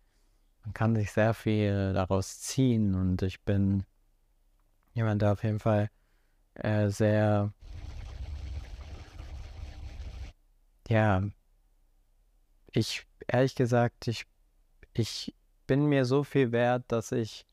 man 0.64 0.74
kann 0.74 0.96
sich 0.96 1.12
sehr 1.12 1.34
viel 1.34 1.94
daraus 1.94 2.40
ziehen 2.42 2.96
und 2.96 3.22
ich 3.22 3.42
bin 3.42 3.84
jemand, 4.94 5.22
der 5.22 5.34
auf 5.34 5.44
jeden 5.44 5.60
Fall 5.60 5.90
äh, 6.56 6.90
sehr, 6.90 7.52
ja, 10.88 11.24
ich, 12.72 13.06
ehrlich 13.28 13.56
gesagt, 13.56 14.08
ich, 14.08 14.26
ich 14.94 15.34
bin 15.68 15.86
mir 15.88 16.06
so 16.06 16.24
viel 16.24 16.52
wert, 16.52 16.84
dass 16.90 17.12
ich 17.12 17.46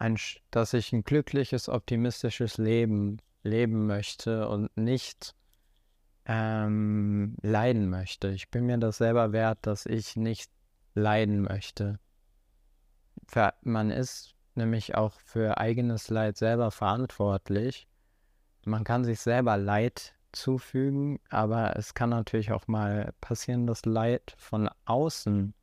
ein, 0.00 0.16
dass 0.50 0.72
ich 0.72 0.92
ein 0.92 1.04
glückliches, 1.04 1.68
optimistisches 1.68 2.58
Leben 2.58 3.18
leben 3.42 3.86
möchte 3.86 4.48
und 4.48 4.74
nicht 4.76 5.34
ähm, 6.24 7.36
leiden 7.42 7.88
möchte. 7.88 8.28
Ich 8.28 8.50
bin 8.50 8.66
mir 8.66 8.78
das 8.78 8.98
selber 8.98 9.32
wert, 9.32 9.58
dass 9.62 9.86
ich 9.86 10.16
nicht 10.16 10.50
leiden 10.94 11.42
möchte. 11.42 11.98
Man 13.62 13.90
ist 13.90 14.34
nämlich 14.54 14.94
auch 14.96 15.20
für 15.20 15.58
eigenes 15.58 16.08
Leid 16.08 16.36
selber 16.36 16.70
verantwortlich. 16.70 17.86
Man 18.64 18.84
kann 18.84 19.04
sich 19.04 19.20
selber 19.20 19.56
Leid 19.56 20.14
zufügen, 20.32 21.20
aber 21.28 21.76
es 21.76 21.94
kann 21.94 22.10
natürlich 22.10 22.52
auch 22.52 22.66
mal 22.68 23.12
passieren, 23.20 23.66
dass 23.66 23.84
Leid 23.84 24.34
von 24.36 24.68
außen 24.84 25.54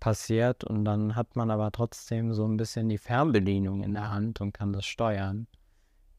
passiert 0.00 0.64
und 0.64 0.84
dann 0.84 1.16
hat 1.16 1.36
man 1.36 1.50
aber 1.50 1.72
trotzdem 1.72 2.34
so 2.34 2.44
ein 2.46 2.56
bisschen 2.56 2.88
die 2.88 2.98
Fernbedienung 2.98 3.82
in 3.82 3.94
der 3.94 4.10
Hand 4.10 4.40
und 4.40 4.52
kann 4.52 4.72
das 4.72 4.86
steuern. 4.86 5.46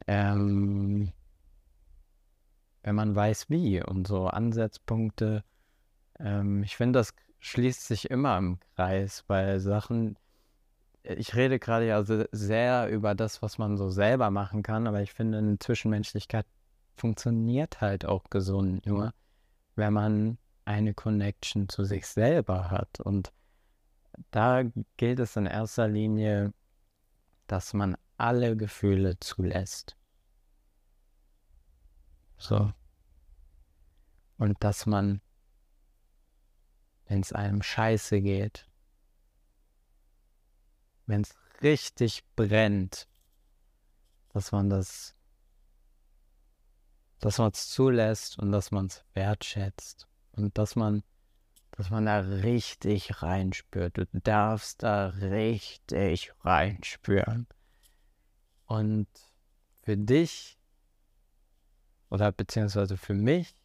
Ähm, 0.08 1.12
wenn 2.84 2.96
man 2.96 3.16
weiß 3.16 3.50
wie 3.50 3.84
und 3.84 4.08
so 4.08 4.28
Ansatzpunkte. 4.28 5.44
Ähm, 6.20 6.64
ich 6.64 6.76
finde, 6.76 7.00
das 7.00 7.14
schließt 7.40 7.88
sich 7.88 8.10
immer 8.10 8.38
im 8.38 8.60
Kreis, 8.76 9.24
weil 9.28 9.60
Sachen, 9.60 10.18
ich 11.04 11.36
rede 11.36 11.60
gerade 11.60 11.88
ja 11.88 12.04
sehr 12.04 12.90
über 12.90 13.16
das, 13.16 13.42
was 13.42 13.58
man 13.58 13.78
so 13.78 13.90
selber 13.90 14.32
machen 14.32 14.64
kann, 14.64 14.88
aber 14.88 15.02
ich 15.02 15.14
finde, 15.14 15.38
eine 15.38 15.60
Zwischenmenschlichkeit 15.60 16.46
funktioniert 16.96 17.80
halt 17.82 18.06
auch 18.06 18.30
gesund 18.30 18.86
nur, 18.86 19.14
wenn 19.76 19.94
man 19.94 20.38
eine 20.66 20.94
Connection 20.94 21.70
zu 21.70 21.84
sich 21.86 22.06
selber 22.06 22.70
hat. 22.70 23.00
Und 23.00 23.32
da 24.32 24.64
gilt 24.98 25.20
es 25.20 25.36
in 25.36 25.46
erster 25.46 25.88
Linie, 25.88 26.54
dass 27.48 27.74
man 27.74 27.98
alle 28.18 28.56
Gefühle 28.56 29.20
zulässt. 29.20 29.98
So. 32.38 32.72
Und 34.38 34.64
dass 34.64 34.86
man, 34.86 35.22
wenn 37.06 37.22
es 37.22 37.34
einem 37.34 37.62
scheiße 37.62 38.22
geht, 38.22 38.70
wenn 41.06 41.22
es 41.22 41.36
richtig 41.62 42.24
brennt, 42.36 43.08
dass 44.30 44.52
man 44.52 44.70
das, 44.70 45.16
dass 47.20 47.38
man 47.40 47.52
es 47.52 47.70
zulässt 47.70 48.40
und 48.40 48.52
dass 48.52 48.72
man 48.72 48.86
es 48.86 49.04
wertschätzt 49.14 50.08
und 50.34 50.58
dass 50.58 50.76
man, 50.76 51.04
dass 51.80 51.92
man 51.92 52.08
da 52.08 52.20
richtig 52.20 53.22
reinspürt. 53.22 53.98
Du 53.98 54.06
darfst 54.12 54.84
da 54.84 55.08
richtig 55.08 56.34
reinspüren. 56.42 57.48
Und 58.66 59.08
für 59.84 59.96
dich 59.96 60.60
oder 62.10 62.34
beziehungsweise 62.34 62.98
für 62.98 63.14
mich 63.14 63.56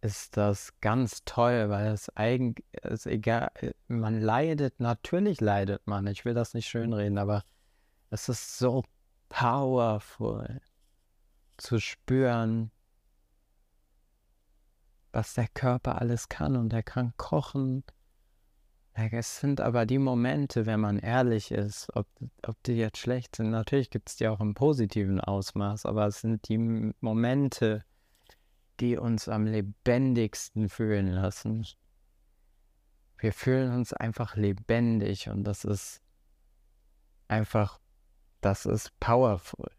ist 0.00 0.38
das 0.38 0.80
ganz 0.80 1.24
toll, 1.26 1.68
weil 1.68 1.88
es 1.88 2.08
eigentlich, 2.16 2.64
ist 2.82 3.06
egal, 3.06 3.50
man 3.88 4.22
leidet, 4.22 4.80
natürlich 4.80 5.42
leidet 5.42 5.86
man, 5.86 6.06
ich 6.06 6.24
will 6.24 6.32
das 6.32 6.54
nicht 6.54 6.68
schönreden, 6.68 7.18
aber 7.18 7.44
es 8.08 8.30
ist 8.30 8.56
so 8.56 8.82
powerful 9.28 10.62
zu 11.58 11.80
spüren, 11.80 12.70
was 15.12 15.34
der 15.34 15.48
Körper 15.48 16.00
alles 16.00 16.28
kann 16.28 16.56
und 16.56 16.72
er 16.72 16.82
kann 16.82 17.12
kochen, 17.16 17.84
es 19.12 19.38
sind 19.38 19.60
aber 19.60 19.86
die 19.86 19.98
Momente, 19.98 20.66
wenn 20.66 20.80
man 20.80 20.98
ehrlich 20.98 21.52
ist, 21.52 21.88
ob, 21.94 22.08
ob 22.44 22.60
die 22.64 22.72
jetzt 22.72 22.98
schlecht 22.98 23.36
sind. 23.36 23.50
Natürlich 23.50 23.90
gibt 23.90 24.08
es 24.08 24.16
die 24.16 24.26
auch 24.26 24.40
im 24.40 24.54
positiven 24.54 25.20
Ausmaß, 25.20 25.86
aber 25.86 26.06
es 26.06 26.20
sind 26.20 26.48
die 26.48 26.58
Momente, 27.00 27.84
die 28.80 28.96
uns 28.96 29.28
am 29.28 29.46
lebendigsten 29.46 30.68
fühlen 30.68 31.06
lassen. 31.08 31.66
Wir 33.18 33.32
fühlen 33.32 33.72
uns 33.72 33.92
einfach 33.92 34.34
lebendig 34.36 35.28
und 35.28 35.44
das 35.44 35.64
ist 35.64 36.02
einfach, 37.28 37.78
das 38.40 38.66
ist 38.66 38.98
powerful. 38.98 39.70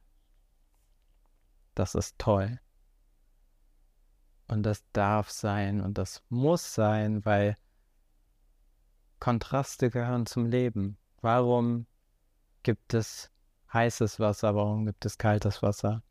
Das 1.76 1.96
ist 1.96 2.18
toll. 2.20 2.60
Und 4.50 4.64
das 4.64 4.84
darf 4.94 5.30
sein 5.30 5.80
und 5.80 5.98
das 6.00 6.24
muss 6.30 6.74
sein, 6.74 7.24
weil 7.24 7.56
Kontraste 9.20 9.92
gehören 9.92 10.26
zum 10.26 10.48
Leben. 10.48 10.98
Warum 11.22 11.86
gibt 12.64 12.96
es 12.96 13.30
heißes 13.72 14.20
Wasser? 14.20 14.56
Warum 14.56 14.88
gibt 14.88 15.06
es 15.06 15.20
kaltes 15.20 15.62
Wasser? 15.62 16.02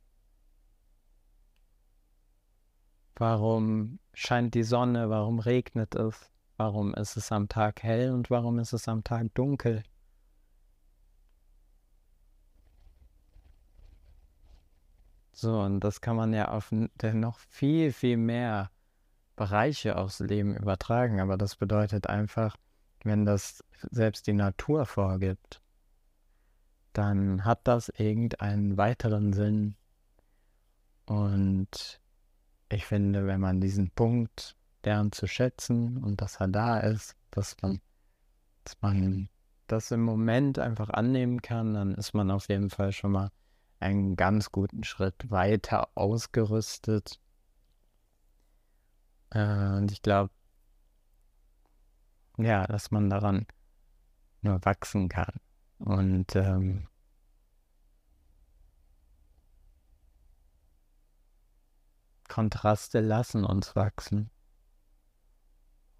Warum 3.16 3.98
scheint 4.14 4.55
die 4.55 4.62
Sonne? 4.62 5.11
Warum 5.11 5.40
regnet 5.40 5.96
es? 5.96 6.31
Warum 6.57 6.94
ist 6.94 7.16
es 7.16 7.33
am 7.33 7.48
Tag 7.48 7.83
hell 7.83 8.12
und 8.12 8.31
warum 8.31 8.61
ist 8.61 8.72
es 8.72 8.87
am 8.87 9.03
Tag 9.03 9.35
dunkel? 9.35 9.83
So, 15.40 15.61
und 15.61 15.79
das 15.79 16.01
kann 16.01 16.16
man 16.16 16.35
ja 16.35 16.48
auf 16.48 16.72
noch 16.72 17.38
viel, 17.38 17.92
viel 17.92 18.16
mehr 18.16 18.72
Bereiche 19.37 19.96
aufs 19.96 20.18
Leben 20.18 20.57
übertragen. 20.57 21.20
Aber 21.20 21.38
das 21.38 21.55
bedeutet 21.55 22.09
einfach, 22.09 22.57
wenn 23.05 23.24
das 23.24 23.62
selbst 23.88 24.27
die 24.27 24.33
Natur 24.33 24.85
vorgibt, 24.85 25.62
dann 26.92 27.44
hat 27.44 27.61
das 27.68 27.88
irgendeinen 27.88 28.77
weiteren 28.77 29.33
Sinn. 29.33 29.77
Und 31.07 32.01
ich 32.68 32.85
finde, 32.85 33.29
wenn 33.29 33.40
man 33.40 33.61
diesen 33.61 33.92
Punkt 33.92 34.57
lernt 34.85 35.14
zu 35.14 35.29
schätzen 35.29 36.03
und 36.03 36.20
dass 36.20 36.40
er 36.40 36.48
da 36.48 36.81
ist, 36.81 37.14
dass 37.31 37.55
man, 37.62 37.81
dass 38.64 38.77
man 38.81 39.29
das 39.68 39.92
im 39.92 40.03
Moment 40.03 40.59
einfach 40.59 40.90
annehmen 40.90 41.42
kann, 41.42 41.74
dann 41.74 41.94
ist 41.94 42.12
man 42.12 42.29
auf 42.33 42.48
jeden 42.48 42.70
Fall 42.70 42.90
schon 42.90 43.12
mal 43.12 43.31
einen 43.81 44.17
ganz 44.17 44.51
guten 44.51 44.85
Schritt 44.85 45.31
weiter 45.31 45.88
ausgerüstet. 45.95 47.21
Äh, 49.31 49.77
und 49.77 49.93
ich 49.93 50.03
glaube, 50.03 50.31
ja, 52.38 52.67
dass 52.67 52.91
man 52.91 53.11
daran 53.11 53.47
nur 54.43 54.64
wachsen 54.64 55.09
kann. 55.09 55.35
Und 55.79 56.35
ähm, 56.37 56.88
Kontraste 62.29 63.01
lassen 63.01 63.45
uns 63.45 63.75
wachsen. 63.75 64.31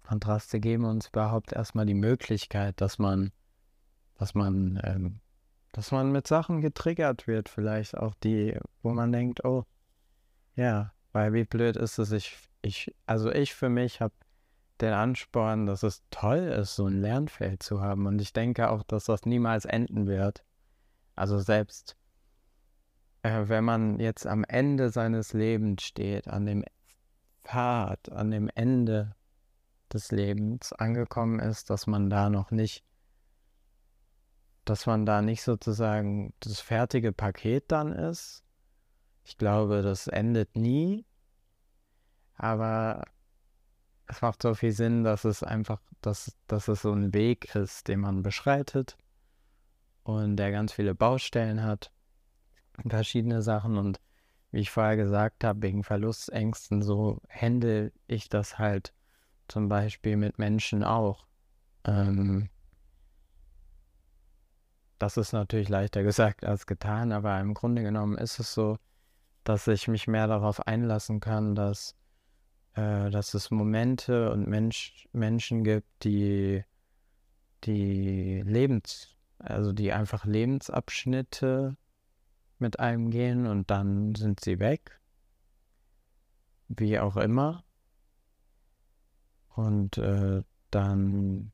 Kontraste 0.03 0.59
geben 0.59 0.85
uns 0.85 1.09
überhaupt 1.09 1.51
erstmal 1.51 1.85
die 1.85 1.93
Möglichkeit, 1.93 2.79
dass 2.81 2.97
man, 2.97 3.31
dass 4.15 4.33
man, 4.33 4.79
ähm, 4.83 5.19
dass 5.71 5.91
man 5.91 6.11
mit 6.11 6.27
Sachen 6.27 6.61
getriggert 6.61 7.27
wird, 7.27 7.49
vielleicht 7.49 7.97
auch 7.97 8.15
die, 8.23 8.57
wo 8.81 8.91
man 8.91 9.11
denkt, 9.11 9.45
oh, 9.45 9.65
ja, 10.55 10.93
weil 11.11 11.33
wie 11.33 11.43
blöd 11.43 11.77
ist 11.77 11.97
es, 11.99 12.11
ich, 12.11 12.37
ich, 12.61 12.95
also 13.05 13.31
ich 13.31 13.53
für 13.53 13.69
mich 13.69 14.01
habe 14.01 14.13
den 14.81 14.93
Ansporn, 14.93 15.65
dass 15.65 15.83
es 15.83 16.03
toll 16.09 16.39
ist, 16.39 16.75
so 16.75 16.85
ein 16.85 17.01
Lernfeld 17.01 17.61
zu 17.61 17.81
haben. 17.81 18.07
Und 18.07 18.21
ich 18.21 18.31
denke 18.31 18.69
auch, 18.69 18.83
dass 18.83 19.05
das 19.05 19.25
niemals 19.25 19.65
enden 19.65 20.07
wird. 20.07 20.43
Also 21.15 21.39
selbst 21.39 21.97
äh, 23.23 23.47
wenn 23.47 23.63
man 23.63 23.99
jetzt 23.99 24.25
am 24.25 24.43
Ende 24.43 24.89
seines 24.89 25.33
Lebens 25.33 25.83
steht, 25.83 26.27
an 26.27 26.45
dem 26.45 26.63
Pfad, 27.43 28.11
an 28.11 28.31
dem 28.31 28.49
Ende 28.55 29.15
des 29.91 30.11
Lebens 30.11 30.73
angekommen 30.73 31.39
ist, 31.39 31.69
dass 31.69 31.87
man 31.87 32.09
da 32.09 32.29
noch 32.29 32.51
nicht, 32.51 32.83
dass 34.69 34.85
man 34.85 35.05
da 35.05 35.21
nicht 35.21 35.41
sozusagen 35.41 36.33
das 36.41 36.59
fertige 36.59 37.11
Paket 37.11 37.65
dann 37.71 37.91
ist. 37.91 38.43
Ich 39.23 39.37
glaube, 39.37 39.81
das 39.81 40.07
endet 40.07 40.55
nie. 40.55 41.05
Aber 42.35 43.03
es 44.07 44.21
macht 44.21 44.41
so 44.41 44.53
viel 44.53 44.71
Sinn, 44.71 45.03
dass 45.03 45.25
es 45.25 45.43
einfach, 45.43 45.81
dass, 46.01 46.37
dass 46.47 46.67
es 46.67 46.83
so 46.83 46.91
ein 46.91 47.13
Weg 47.13 47.55
ist, 47.55 47.87
den 47.87 48.01
man 48.01 48.21
beschreitet 48.21 48.97
und 50.03 50.37
der 50.37 50.51
ganz 50.51 50.71
viele 50.71 50.95
Baustellen 50.95 51.63
hat, 51.63 51.91
verschiedene 52.87 53.41
Sachen 53.41 53.77
und 53.77 53.99
wie 54.51 54.59
ich 54.59 54.71
vorher 54.71 54.97
gesagt 54.97 55.43
habe, 55.43 55.61
wegen 55.61 55.83
Verlustängsten, 55.83 56.81
so 56.81 57.21
handle 57.29 57.91
ich 58.07 58.29
das 58.29 58.57
halt 58.57 58.93
zum 59.47 59.67
Beispiel 59.67 60.15
mit 60.15 60.39
Menschen 60.39 60.83
auch. 60.83 61.27
Ähm, 61.83 62.49
das 64.99 65.17
ist 65.17 65.31
natürlich 65.31 65.69
leichter 65.69 66.03
gesagt 66.03 66.45
als 66.45 66.67
getan, 66.67 67.11
aber 67.11 67.39
im 67.39 67.53
Grunde 67.53 67.81
genommen 67.81 68.17
ist 68.17 68.39
es 68.39 68.53
so, 68.53 68.77
dass 69.45 69.67
ich 69.67 69.87
mich 69.87 70.07
mehr 70.07 70.27
darauf 70.27 70.67
einlassen 70.67 71.21
kann, 71.21 71.55
dass, 71.55 71.95
äh, 72.73 73.09
dass 73.09 73.33
es 73.33 73.49
Momente 73.49 74.31
und 74.31 74.47
Mensch, 74.47 75.07
Menschen 75.13 75.63
gibt, 75.63 75.87
die, 76.03 76.63
die 77.63 78.43
Lebens, 78.45 79.15
also 79.39 79.71
die 79.71 79.93
einfach 79.93 80.25
Lebensabschnitte 80.25 81.77
mit 82.59 82.79
einem 82.79 83.09
gehen 83.09 83.47
und 83.47 83.71
dann 83.71 84.15
sind 84.15 84.41
sie 84.41 84.59
weg. 84.59 84.99
Wie 86.67 86.99
auch 86.99 87.15
immer. 87.15 87.63
Und 89.55 89.97
äh, 89.97 90.43
dann 90.69 91.51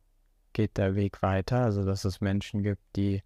geht 0.54 0.78
der 0.78 0.96
Weg 0.96 1.22
weiter. 1.22 1.60
Also 1.60 1.86
dass 1.86 2.06
es 2.06 2.22
Menschen 2.22 2.64
gibt, 2.64 2.82
die 2.96 3.24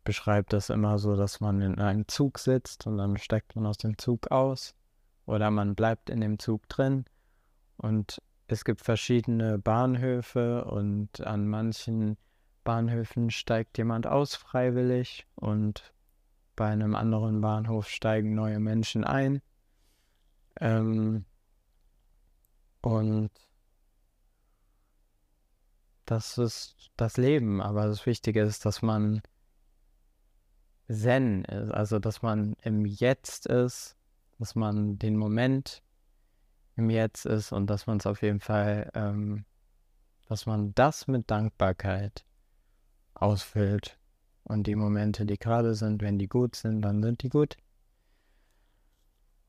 ich 0.00 0.04
beschreibe 0.04 0.46
das 0.48 0.70
immer 0.70 0.98
so, 0.98 1.14
dass 1.14 1.40
man 1.40 1.60
in 1.60 1.78
einem 1.78 2.08
Zug 2.08 2.38
sitzt 2.38 2.86
und 2.86 2.96
dann 2.96 3.18
steigt 3.18 3.54
man 3.54 3.66
aus 3.66 3.76
dem 3.76 3.98
Zug 3.98 4.30
aus 4.30 4.74
oder 5.26 5.50
man 5.50 5.74
bleibt 5.74 6.08
in 6.08 6.22
dem 6.22 6.38
Zug 6.38 6.66
drin 6.70 7.04
und 7.76 8.22
es 8.46 8.64
gibt 8.64 8.80
verschiedene 8.80 9.58
Bahnhöfe 9.58 10.64
und 10.64 11.20
an 11.20 11.46
manchen 11.46 12.16
Bahnhöfen 12.64 13.30
steigt 13.30 13.76
jemand 13.76 14.06
aus 14.06 14.34
freiwillig 14.34 15.26
und 15.34 15.92
bei 16.56 16.68
einem 16.68 16.94
anderen 16.94 17.42
Bahnhof 17.42 17.86
steigen 17.86 18.34
neue 18.34 18.58
Menschen 18.58 19.04
ein. 19.04 19.42
Ähm, 20.60 21.26
und 22.80 23.30
das 26.06 26.38
ist 26.38 26.90
das 26.96 27.18
Leben, 27.18 27.60
aber 27.60 27.86
das 27.86 28.06
Wichtige 28.06 28.42
ist, 28.42 28.64
dass 28.64 28.80
man 28.80 29.20
Zen 30.90 31.44
ist, 31.44 31.70
also 31.70 31.98
dass 31.98 32.22
man 32.22 32.54
im 32.62 32.84
Jetzt 32.84 33.46
ist, 33.46 33.96
dass 34.38 34.54
man 34.54 34.98
den 34.98 35.16
Moment 35.16 35.82
im 36.76 36.90
Jetzt 36.90 37.26
ist 37.26 37.52
und 37.52 37.68
dass 37.68 37.86
man 37.86 37.98
es 37.98 38.06
auf 38.06 38.22
jeden 38.22 38.40
Fall, 38.40 38.90
ähm, 38.94 39.44
dass 40.28 40.46
man 40.46 40.74
das 40.74 41.06
mit 41.06 41.30
Dankbarkeit 41.30 42.24
ausfüllt. 43.14 43.98
Und 44.44 44.66
die 44.66 44.74
Momente, 44.74 45.26
die 45.26 45.38
gerade 45.38 45.74
sind, 45.74 46.02
wenn 46.02 46.18
die 46.18 46.26
gut 46.26 46.56
sind, 46.56 46.82
dann 46.82 47.02
sind 47.02 47.22
die 47.22 47.28
gut. 47.28 47.56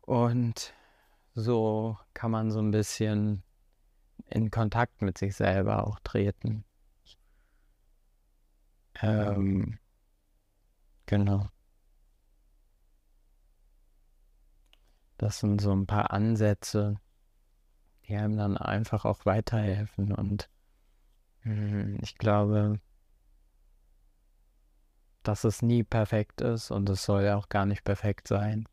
Und 0.01 0.73
so 1.33 1.97
kann 2.13 2.31
man 2.31 2.51
so 2.51 2.59
ein 2.59 2.71
bisschen 2.71 3.43
in 4.27 4.51
Kontakt 4.51 5.01
mit 5.01 5.17
sich 5.17 5.35
selber 5.35 5.87
auch 5.87 5.99
treten. 6.03 6.65
Ähm, 9.01 9.79
genau. 11.11 11.45
Das 15.17 15.39
sind 15.39 15.59
so 15.59 15.73
ein 15.73 15.85
paar 15.85 16.11
Ansätze, 16.11 17.01
die 18.07 18.15
einem 18.15 18.37
dann 18.37 18.57
einfach 18.57 19.03
auch 19.03 19.25
weiterhelfen. 19.25 20.13
Und 20.13 20.49
hm, 21.41 21.99
ich 22.01 22.17
glaube, 22.17 22.79
dass 25.21 25.43
es 25.43 25.61
nie 25.61 25.83
perfekt 25.83 26.39
ist 26.39 26.71
und 26.71 26.89
es 26.89 27.03
soll 27.03 27.27
auch 27.29 27.49
gar 27.49 27.65
nicht 27.65 27.83
perfekt 27.83 28.29
sein. 28.29 28.69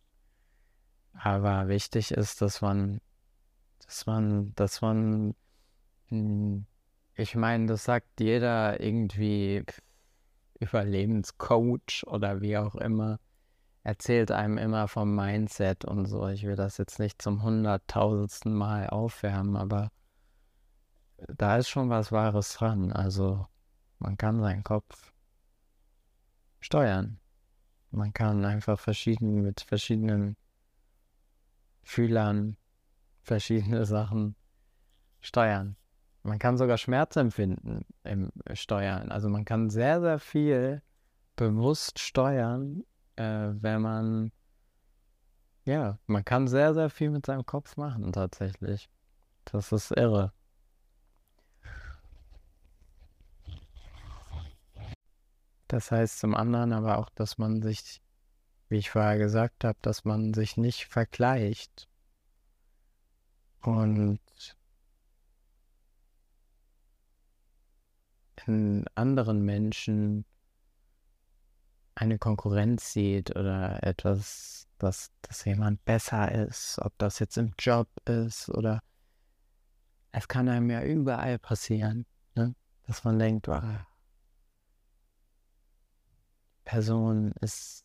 Aber 1.12 1.66
wichtig 1.66 2.12
ist, 2.12 2.40
dass 2.40 2.60
man, 2.60 3.00
dass 3.84 4.06
man, 4.06 4.54
dass 4.54 4.80
man, 4.80 5.34
hm, 6.06 6.66
ich 7.14 7.34
meine, 7.34 7.66
das 7.66 7.82
sagt 7.82 8.20
jeder 8.20 8.78
irgendwie 8.80 9.64
Überlebenscoach 10.60 12.04
oder 12.06 12.40
wie 12.40 12.56
auch 12.56 12.74
immer, 12.74 13.18
erzählt 13.82 14.30
einem 14.30 14.58
immer 14.58 14.88
vom 14.88 15.14
Mindset 15.14 15.84
und 15.84 16.06
so. 16.06 16.28
Ich 16.28 16.44
will 16.44 16.56
das 16.56 16.78
jetzt 16.78 16.98
nicht 16.98 17.22
zum 17.22 17.42
hunderttausendsten 17.42 18.52
Mal 18.52 18.88
aufwärmen, 18.88 19.56
aber 19.56 19.90
da 21.28 21.56
ist 21.56 21.68
schon 21.68 21.90
was 21.90 22.12
Wahres 22.12 22.54
dran. 22.54 22.92
Also 22.92 23.46
man 23.98 24.16
kann 24.16 24.40
seinen 24.40 24.64
Kopf 24.64 25.12
steuern. 26.60 27.18
Man 27.90 28.12
kann 28.12 28.44
einfach 28.44 28.78
verschieden 28.78 29.42
mit 29.42 29.60
verschiedenen 29.62 30.36
Fühlern 31.82 32.56
verschiedene 33.22 33.86
Sachen 33.86 34.36
steuern. 35.20 35.76
Man 36.22 36.38
kann 36.38 36.58
sogar 36.58 36.78
Schmerz 36.78 37.16
empfinden 37.16 37.86
im 38.04 38.30
Steuern. 38.52 39.10
Also 39.10 39.28
man 39.28 39.44
kann 39.44 39.70
sehr, 39.70 40.00
sehr 40.00 40.18
viel 40.18 40.82
bewusst 41.36 42.00
steuern, 42.00 42.84
äh, 43.16 43.50
wenn 43.52 43.80
man, 43.80 44.32
ja, 45.64 45.98
man 46.06 46.24
kann 46.24 46.48
sehr, 46.48 46.74
sehr 46.74 46.90
viel 46.90 47.10
mit 47.10 47.26
seinem 47.26 47.46
Kopf 47.46 47.76
machen 47.76 48.12
tatsächlich. 48.12 48.90
Das 49.44 49.72
ist 49.72 49.92
irre. 49.92 50.32
Das 55.68 55.90
heißt 55.90 56.18
zum 56.18 56.34
anderen 56.34 56.72
aber 56.72 56.98
auch, 56.98 57.10
dass 57.10 57.38
man 57.38 57.62
sich, 57.62 58.02
wie 58.68 58.78
ich 58.78 58.90
vorher 58.90 59.18
gesagt 59.18 59.64
habe, 59.64 59.78
dass 59.82 60.04
man 60.04 60.32
sich 60.34 60.56
nicht 60.56 60.86
vergleicht 60.86 61.88
und 63.60 64.18
in 68.46 68.84
anderen 68.94 69.42
Menschen 69.44 70.24
eine 71.94 72.18
Konkurrenz 72.18 72.92
sieht 72.92 73.34
oder 73.34 73.82
etwas, 73.82 74.68
dass, 74.78 75.10
dass 75.22 75.44
jemand 75.44 75.84
besser 75.84 76.30
ist, 76.30 76.78
ob 76.80 76.96
das 76.98 77.18
jetzt 77.18 77.36
im 77.36 77.54
Job 77.58 77.88
ist 78.04 78.48
oder 78.50 78.80
es 80.12 80.28
kann 80.28 80.48
einem 80.48 80.70
ja 80.70 80.82
überall 80.82 81.38
passieren, 81.38 82.06
ne? 82.34 82.54
dass 82.86 83.04
man 83.04 83.18
denkt, 83.18 83.48
oh, 83.48 83.60
Person 86.64 87.32
ist 87.40 87.84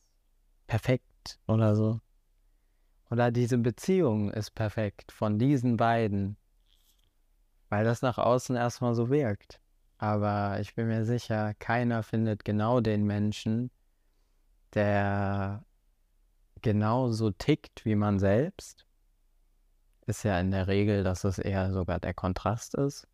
perfekt 0.68 1.40
oder 1.48 1.76
so. 1.76 2.00
Oder 3.10 3.32
diese 3.32 3.58
Beziehung 3.58 4.32
ist 4.32 4.52
perfekt 4.52 5.12
von 5.12 5.38
diesen 5.38 5.78
beiden, 5.78 6.36
weil 7.70 7.84
das 7.86 8.02
nach 8.02 8.18
außen 8.18 8.56
erstmal 8.56 8.96
so 8.96 9.10
wirkt. 9.10 9.62
Aber 10.04 10.60
ich 10.60 10.76
bin 10.76 10.90
mir 10.90 11.06
sicher, 11.06 11.54
keiner 11.60 12.04
findet 12.04 12.44
genau 12.44 12.82
den 12.82 13.06
Menschen, 13.06 13.72
der 14.74 15.64
genauso 16.62 17.32
tickt 17.32 17.86
wie 17.86 17.96
man 17.96 18.20
selbst. 18.20 18.86
Ist 20.06 20.24
ja 20.24 20.38
in 20.42 20.52
der 20.52 20.68
Regel, 20.68 21.06
dass 21.06 21.24
es 21.24 21.40
eher 21.40 21.72
sogar 21.72 22.02
der 22.02 22.14
Kontrast 22.14 22.76
ist. 22.76 23.08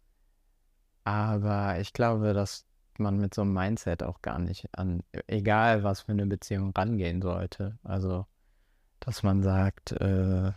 Aber 1.04 1.80
ich 1.80 1.94
glaube, 1.94 2.34
dass 2.34 2.66
man 2.98 3.18
mit 3.18 3.36
so 3.36 3.44
einem 3.44 3.54
Mindset 3.54 4.02
auch 4.02 4.24
gar 4.24 4.40
nicht 4.40 4.68
an, 4.76 5.04
egal 5.28 5.84
was 5.84 6.02
für 6.02 6.14
eine 6.14 6.26
Beziehung 6.26 6.72
rangehen 6.76 7.22
sollte. 7.22 7.78
Also, 7.84 8.26
dass 9.00 9.22
man 9.22 9.44
sagt, 9.44 9.92
äh, 9.92 10.54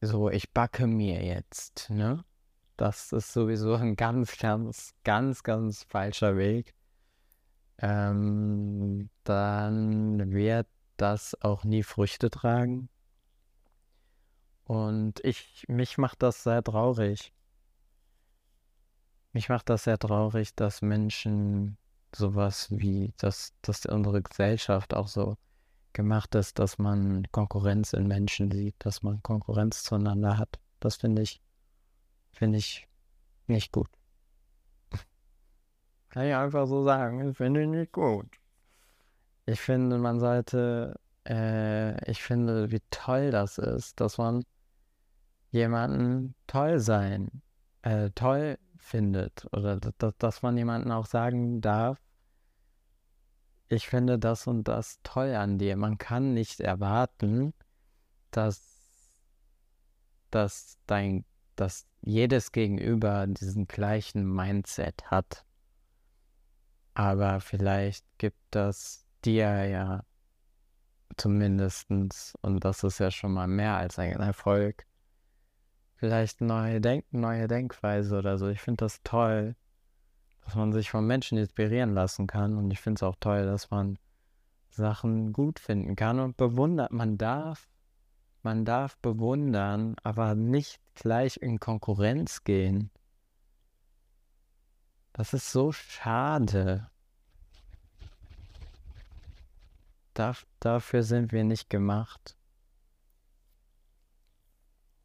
so, 0.00 0.30
ich 0.30 0.52
backe 0.52 0.88
mir 0.88 1.24
jetzt, 1.24 1.90
ne? 1.90 2.24
Das 2.76 3.12
ist 3.12 3.32
sowieso 3.32 3.74
ein 3.74 3.96
ganz, 3.96 4.36
ganz, 4.38 4.94
ganz, 5.04 5.42
ganz 5.42 5.84
falscher 5.84 6.36
Weg 6.36 6.74
ähm, 7.78 9.10
dann 9.24 10.32
wird 10.32 10.66
das 10.96 11.36
auch 11.42 11.64
nie 11.64 11.82
Früchte 11.82 12.30
tragen. 12.30 12.88
Und 14.64 15.22
ich, 15.24 15.64
mich 15.68 15.98
macht 15.98 16.22
das 16.22 16.44
sehr 16.44 16.62
traurig. 16.62 17.32
Mich 19.32 19.48
macht 19.48 19.68
das 19.68 19.84
sehr 19.84 19.98
traurig, 19.98 20.54
dass 20.54 20.80
Menschen 20.80 21.76
sowas 22.14 22.68
wie, 22.70 23.12
dass, 23.18 23.52
dass 23.62 23.84
unsere 23.86 24.22
Gesellschaft 24.22 24.94
auch 24.94 25.08
so 25.08 25.36
gemacht 25.92 26.34
ist, 26.36 26.58
dass 26.60 26.78
man 26.78 27.26
Konkurrenz 27.32 27.92
in 27.92 28.06
Menschen 28.06 28.50
sieht, 28.50 28.76
dass 28.78 29.02
man 29.02 29.22
Konkurrenz 29.22 29.82
zueinander 29.82 30.38
hat. 30.38 30.60
Das 30.78 30.96
finde 30.96 31.22
ich, 31.22 31.40
finde 32.34 32.58
ich 32.58 32.88
nicht 33.46 33.72
gut. 33.72 33.88
Kann 36.10 36.26
ich 36.26 36.34
einfach 36.34 36.66
so 36.66 36.84
sagen. 36.84 37.30
Ich 37.30 37.36
finde 37.36 37.62
ihn 37.62 37.72
nicht 37.72 37.92
gut. 37.92 38.26
Ich 39.46 39.60
finde, 39.60 39.98
man 39.98 40.20
sollte, 40.20 40.98
äh, 41.26 42.10
ich 42.10 42.22
finde, 42.22 42.70
wie 42.70 42.80
toll 42.90 43.30
das 43.30 43.58
ist, 43.58 44.00
dass 44.00 44.18
man 44.18 44.44
jemanden 45.50 46.34
toll 46.46 46.80
sein, 46.80 47.42
äh, 47.82 48.10
toll 48.14 48.58
findet. 48.76 49.46
Oder 49.52 49.78
dass 49.78 50.42
man 50.42 50.56
jemanden 50.56 50.90
auch 50.92 51.06
sagen 51.06 51.60
darf, 51.60 52.00
ich 53.68 53.88
finde 53.88 54.18
das 54.18 54.46
und 54.46 54.64
das 54.64 55.00
toll 55.02 55.34
an 55.34 55.58
dir. 55.58 55.76
Man 55.76 55.98
kann 55.98 56.34
nicht 56.34 56.60
erwarten, 56.60 57.54
dass, 58.30 59.10
dass 60.30 60.78
dein, 60.86 61.24
dass 61.56 61.86
jedes 62.02 62.52
Gegenüber 62.52 63.26
diesen 63.26 63.66
gleichen 63.66 64.30
Mindset 64.30 65.10
hat. 65.10 65.44
Aber 66.94 67.40
vielleicht 67.40 68.06
gibt 68.18 68.38
das 68.50 69.06
dir 69.24 69.64
ja 69.66 70.04
zumindestens, 71.16 72.34
und 72.40 72.64
das 72.64 72.84
ist 72.84 72.98
ja 72.98 73.10
schon 73.10 73.32
mal 73.32 73.48
mehr 73.48 73.76
als 73.76 73.98
ein 73.98 74.12
Erfolg, 74.12 74.86
vielleicht 75.96 76.40
neue 76.40 76.80
Denken, 76.80 77.20
neue 77.20 77.48
Denkweise 77.48 78.18
oder 78.18 78.38
so. 78.38 78.48
Ich 78.48 78.60
finde 78.60 78.84
das 78.84 79.02
toll, 79.04 79.56
dass 80.44 80.54
man 80.54 80.72
sich 80.72 80.90
von 80.90 81.06
Menschen 81.06 81.38
inspirieren 81.38 81.94
lassen 81.94 82.26
kann. 82.26 82.56
Und 82.56 82.70
ich 82.70 82.80
finde 82.80 82.98
es 82.98 83.02
auch 83.02 83.16
toll, 83.18 83.46
dass 83.46 83.70
man 83.70 83.98
Sachen 84.68 85.32
gut 85.32 85.58
finden 85.58 85.96
kann 85.96 86.20
und 86.20 86.36
bewundert. 86.36 86.92
Man 86.92 87.16
darf, 87.16 87.68
man 88.44 88.64
darf 88.64 88.96
bewundern, 88.98 89.96
aber 90.02 90.34
nicht 90.34 90.80
gleich 90.94 91.36
in 91.38 91.58
Konkurrenz 91.58 92.44
gehen. 92.44 92.90
Das 95.12 95.32
ist 95.32 95.50
so 95.52 95.72
schade. 95.72 96.90
Darf, 100.12 100.46
dafür 100.60 101.02
sind 101.02 101.32
wir 101.32 101.44
nicht 101.44 101.70
gemacht. 101.70 102.36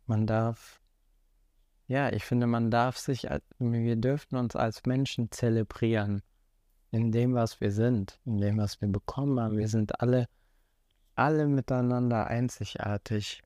Man 0.06 0.26
darf, 0.26 0.82
ja, 1.88 2.12
ich 2.12 2.26
finde, 2.26 2.48
man 2.48 2.72
darf 2.72 2.98
sich, 2.98 3.28
wir 3.60 3.96
dürften 3.96 4.36
uns 4.36 4.56
als 4.56 4.86
Menschen 4.86 5.32
zelebrieren 5.32 6.24
in 6.92 7.12
dem, 7.12 7.36
was 7.36 7.62
wir 7.62 7.72
sind, 7.72 8.20
in 8.26 8.40
dem, 8.40 8.58
was 8.58 8.82
wir 8.82 8.88
bekommen 8.88 9.40
haben. 9.40 9.58
Wir 9.58 9.68
sind 9.68 10.02
alle, 10.02 10.28
alle 11.20 11.48
miteinander 11.48 12.28
einzigartig. 12.28 13.42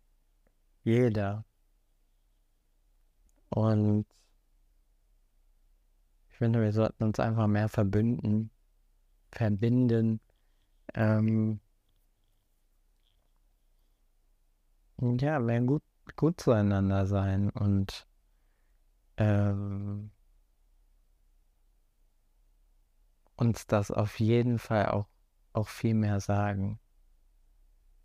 Jeder. 0.83 1.45
Und 3.49 4.05
ich 6.29 6.37
finde, 6.37 6.61
wir 6.61 6.71
sollten 6.73 7.03
uns 7.03 7.19
einfach 7.19 7.47
mehr 7.47 7.69
verbünden, 7.69 8.51
verbinden. 9.31 10.19
Ähm, 10.93 11.59
ja, 14.99 15.39
mehr 15.39 15.61
gut, 15.61 15.83
gut 16.15 16.39
zueinander 16.41 17.05
sein 17.05 17.49
und 17.51 18.07
ähm, 19.17 20.11
uns 23.35 23.67
das 23.67 23.91
auf 23.91 24.19
jeden 24.19 24.59
Fall 24.59 24.87
auch, 24.89 25.07
auch 25.53 25.67
viel 25.67 25.93
mehr 25.93 26.19
sagen. 26.19 26.79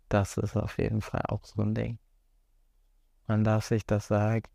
Das 0.09 0.37
ist 0.37 0.57
auf 0.57 0.77
jeden 0.77 1.01
Fall 1.01 1.21
auch 1.27 1.45
so 1.45 1.61
ein 1.61 1.73
Ding. 1.75 1.99
Man 3.27 3.43
darf 3.43 3.65
sich 3.65 3.85
das 3.85 4.07
sagen. 4.07 4.49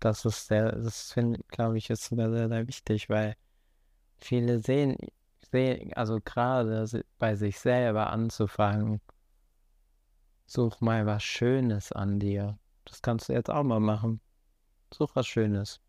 Das 0.00 0.24
ist 0.24 0.46
sehr, 0.46 0.72
das 0.72 1.12
finde, 1.12 1.40
glaube 1.48 1.76
ich, 1.76 1.90
ist 1.90 2.04
sehr, 2.04 2.30
sehr, 2.30 2.48
sehr 2.48 2.66
wichtig, 2.66 3.10
weil 3.10 3.36
viele 4.18 4.60
sehen, 4.60 4.96
sehen, 5.52 5.92
also 5.94 6.20
gerade 6.24 6.86
bei 7.18 7.36
sich 7.36 7.58
selber 7.60 8.10
anzufangen, 8.10 9.00
such 10.46 10.80
mal 10.82 11.06
was 11.06 11.22
Schönes 11.22 11.92
an 11.92 12.18
dir. 12.20 12.58
Das 12.84 13.02
kannst 13.02 13.28
du 13.28 13.32
jetzt 13.32 13.50
auch 13.50 13.62
mal 13.62 13.80
machen. 13.80 14.20
Such 14.92 15.16
was 15.16 15.26
Schönes. 15.26 15.80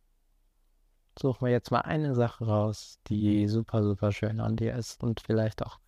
Such 1.21 1.39
mir 1.39 1.51
jetzt 1.51 1.69
mal 1.69 1.81
eine 1.81 2.15
Sache 2.15 2.47
raus, 2.47 2.99
die 3.05 3.47
super, 3.47 3.84
super 3.84 4.12
schön 4.12 4.39
an 4.39 4.55
dir 4.55 4.73
ist 4.73 5.03
und 5.03 5.19
vielleicht 5.19 5.62
auch 5.62 5.79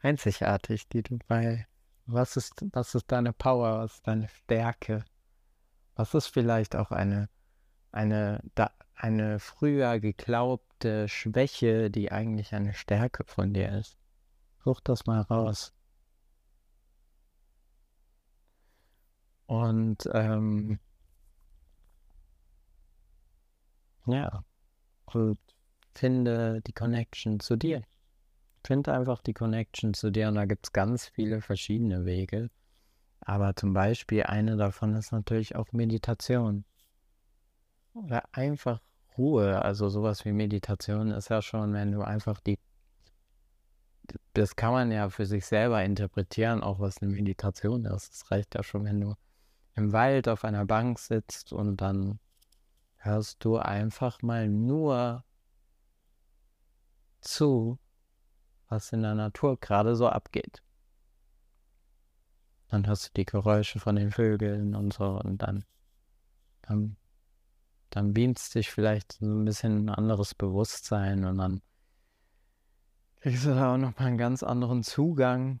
einzigartig, 0.00 0.88
die 0.88 1.02
du 1.02 1.18
bei, 1.28 1.66
was 2.06 2.38
ist, 2.38 2.64
was 2.72 2.94
ist 2.94 3.12
deine 3.12 3.34
Power, 3.34 3.80
was 3.80 3.96
ist 3.96 4.06
deine 4.06 4.28
Stärke? 4.28 5.04
Was 5.94 6.14
ist 6.14 6.28
vielleicht 6.28 6.74
auch 6.74 6.90
eine, 6.90 7.28
eine, 7.92 8.40
da, 8.54 8.70
eine 8.94 9.40
früher 9.40 10.00
geglaubte 10.00 11.06
Schwäche, 11.06 11.90
die 11.90 12.10
eigentlich 12.10 12.54
eine 12.54 12.72
Stärke 12.72 13.24
von 13.24 13.52
dir 13.52 13.70
ist? 13.72 13.98
Such 14.64 14.80
das 14.80 15.04
mal 15.04 15.20
raus. 15.20 15.74
Und 19.46 20.08
ähm, 20.14 20.78
Ja. 24.06 24.44
Und 25.06 25.38
finde 25.94 26.60
die 26.66 26.72
Connection 26.72 27.40
zu 27.40 27.56
dir. 27.56 27.82
Finde 28.64 28.92
einfach 28.92 29.22
die 29.22 29.34
Connection 29.34 29.94
zu 29.94 30.10
dir 30.10 30.28
und 30.28 30.34
da 30.34 30.44
gibt 30.44 30.66
es 30.66 30.72
ganz 30.72 31.06
viele 31.06 31.40
verschiedene 31.40 32.04
Wege. 32.04 32.50
Aber 33.20 33.54
zum 33.56 33.72
Beispiel 33.72 34.24
eine 34.24 34.56
davon 34.56 34.94
ist 34.94 35.12
natürlich 35.12 35.56
auch 35.56 35.72
Meditation. 35.72 36.64
Oder 37.94 38.24
einfach 38.32 38.80
Ruhe. 39.16 39.62
Also 39.62 39.88
sowas 39.88 40.24
wie 40.24 40.32
Meditation 40.32 41.10
ist 41.10 41.30
ja 41.30 41.42
schon, 41.42 41.72
wenn 41.72 41.92
du 41.92 42.02
einfach 42.02 42.40
die. 42.40 42.58
Das 44.34 44.54
kann 44.54 44.72
man 44.72 44.92
ja 44.92 45.08
für 45.08 45.26
sich 45.26 45.46
selber 45.46 45.82
interpretieren, 45.82 46.62
auch 46.62 46.78
was 46.78 47.02
eine 47.02 47.10
Meditation 47.10 47.84
ist. 47.86 48.12
Es 48.12 48.30
reicht 48.30 48.54
ja 48.54 48.62
schon, 48.62 48.84
wenn 48.84 49.00
du 49.00 49.14
im 49.74 49.92
Wald 49.92 50.28
auf 50.28 50.44
einer 50.44 50.64
Bank 50.64 50.98
sitzt 50.98 51.52
und 51.52 51.80
dann 51.80 52.20
hörst 53.06 53.44
du 53.44 53.56
einfach 53.56 54.22
mal 54.22 54.48
nur 54.48 55.24
zu, 57.20 57.78
was 58.68 58.92
in 58.92 59.02
der 59.02 59.14
Natur 59.14 59.58
gerade 59.58 59.96
so 59.96 60.08
abgeht. 60.08 60.62
Dann 62.68 62.86
hörst 62.86 63.08
du 63.08 63.10
die 63.16 63.24
Geräusche 63.24 63.78
von 63.78 63.96
den 63.96 64.10
Vögeln 64.10 64.74
und 64.74 64.92
so 64.92 65.20
und 65.20 65.38
dann, 65.38 65.64
dann, 66.62 66.96
dann 67.90 68.12
beamst 68.12 68.54
dich 68.54 68.70
vielleicht 68.70 69.14
so 69.14 69.26
ein 69.26 69.44
bisschen 69.44 69.86
ein 69.86 69.88
anderes 69.88 70.34
Bewusstsein 70.34 71.24
und 71.24 71.38
dann 71.38 71.62
kriegst 73.20 73.44
du 73.44 73.50
da 73.50 73.74
auch 73.74 73.78
nochmal 73.78 74.08
einen 74.08 74.18
ganz 74.18 74.42
anderen 74.42 74.82
Zugang 74.82 75.60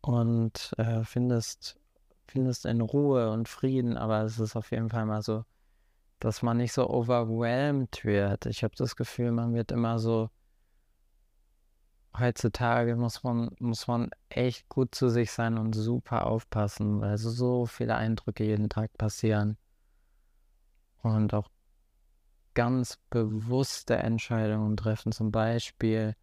und 0.00 0.72
äh, 0.76 1.04
findest, 1.04 1.78
findest 2.26 2.66
in 2.66 2.80
Ruhe 2.80 3.30
und 3.30 3.48
Frieden, 3.48 3.96
aber 3.96 4.22
es 4.22 4.38
ist 4.38 4.56
auf 4.56 4.70
jeden 4.70 4.90
Fall 4.90 5.06
mal 5.06 5.22
so 5.22 5.44
dass 6.20 6.42
man 6.42 6.56
nicht 6.56 6.72
so 6.72 6.88
overwhelmed 6.88 8.04
wird. 8.04 8.46
Ich 8.46 8.64
habe 8.64 8.74
das 8.76 8.96
Gefühl, 8.96 9.32
man 9.32 9.54
wird 9.54 9.72
immer 9.72 9.98
so. 9.98 10.30
Heutzutage 12.18 12.96
muss 12.96 13.22
man, 13.22 13.54
muss 13.60 13.86
man 13.86 14.10
echt 14.28 14.68
gut 14.68 14.94
zu 14.94 15.08
sich 15.08 15.30
sein 15.30 15.56
und 15.56 15.74
super 15.74 16.26
aufpassen, 16.26 17.00
weil 17.00 17.16
so, 17.16 17.30
so 17.30 17.66
viele 17.66 17.94
Eindrücke 17.94 18.44
jeden 18.44 18.68
Tag 18.68 18.96
passieren. 18.98 19.56
Und 21.02 21.32
auch 21.32 21.48
ganz 22.54 22.98
bewusste 23.10 23.96
Entscheidungen 23.96 24.76
treffen. 24.76 25.12
Zum 25.12 25.30
Beispiel, 25.30 26.16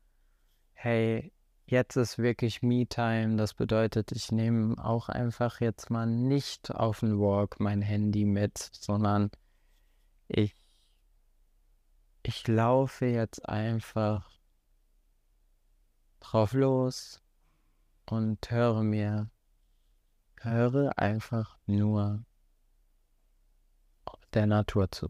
hey, 0.74 1.32
jetzt 1.66 1.96
ist 1.96 2.18
wirklich 2.18 2.62
Me-Time. 2.62 3.38
Das 3.38 3.54
bedeutet, 3.54 4.12
ich 4.12 4.34
nehme 4.34 4.76
auch 4.84 5.08
einfach 5.08 5.62
jetzt 5.62 5.90
mal 5.90 6.06
nicht 6.06 6.72
auf 6.76 7.00
den 7.00 7.20
Walk 7.20 7.62
mein 7.62 7.82
Handy 7.82 8.26
mit, 8.26 8.58
sondern 8.58 9.32
ich, 10.36 10.54
ich 12.24 12.46
laufe 12.48 13.06
jetzt 13.06 13.48
einfach 13.48 14.30
drauf 16.20 16.52
los 16.52 17.22
und 18.06 18.52
höre 18.52 18.84
mir, 18.84 19.30
höre 20.42 20.98
einfach 20.98 21.58
nur 21.68 22.26
der 24.34 24.46
Natur 24.46 24.92
zu. 24.92 25.10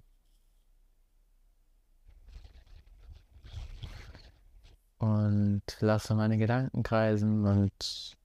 Und 4.99 5.63
lasse 5.79 6.13
meine 6.13 6.38
Gedanken 6.38 6.83
kreisen 6.83 7.45
und 7.47 8.15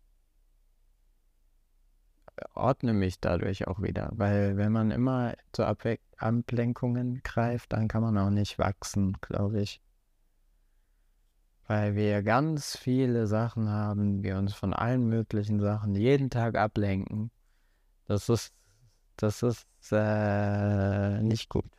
ordne 2.55 2.92
mich 2.92 3.20
dadurch 3.20 3.66
auch 3.66 3.83
wieder, 3.83 4.11
weil 4.12 4.57
wenn 4.57 4.72
man 4.72 4.90
immer 4.90 5.35
zu 5.53 5.64
Abwe 5.64 5.98
Ablenkungen 6.16 7.22
greift, 7.22 7.72
dann 7.72 7.88
kann 7.88 8.03
man 8.03 8.18
auch 8.18 8.31
nicht 8.31 8.59
wachsen, 8.59 9.16
glaube 9.20 9.62
ich. 9.62 9.81
Weil 11.66 11.94
wir 11.94 12.22
ganz 12.22 12.76
viele 12.76 13.26
Sachen 13.26 13.70
haben, 13.70 14.22
wir 14.22 14.37
uns 14.37 14.55
von 14.55 14.74
allen 14.74 15.09
möglichen 15.09 15.61
Sachen 15.61 15.94
jeden 15.94 16.29
Tag 16.29 16.57
ablenken. 16.57 17.31
Das 18.07 18.29
ist, 18.29 18.53
das 19.16 19.42
ist 19.42 19.66
äh, 19.92 21.22
nicht 21.22 21.48
gut. 21.48 21.70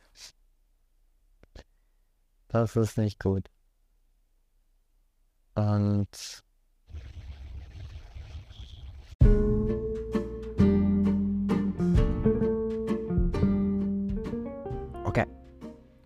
Das 2.48 2.74
ist 2.76 2.98
nicht 2.98 3.20
gut. 3.20 3.48
Und 5.54 6.42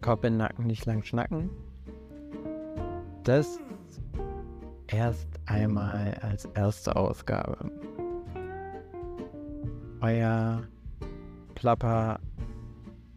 In 0.07 0.21
den 0.23 0.37
Nacken 0.37 0.67
nicht 0.67 0.87
lang 0.87 1.03
schnacken. 1.03 1.51
Das 3.25 3.59
erst 4.87 5.29
einmal 5.47 6.17
als 6.23 6.45
erste 6.55 6.95
Ausgabe. 6.95 7.59
Euer 10.01 10.63
Plapper 11.57 12.21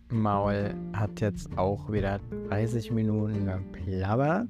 Maul 0.09 0.73
hat 0.93 1.21
jetzt 1.21 1.55
auch 1.59 1.91
wieder 1.91 2.19
30 2.49 2.91
Minuten 2.91 3.45
geplappert. 3.45 4.47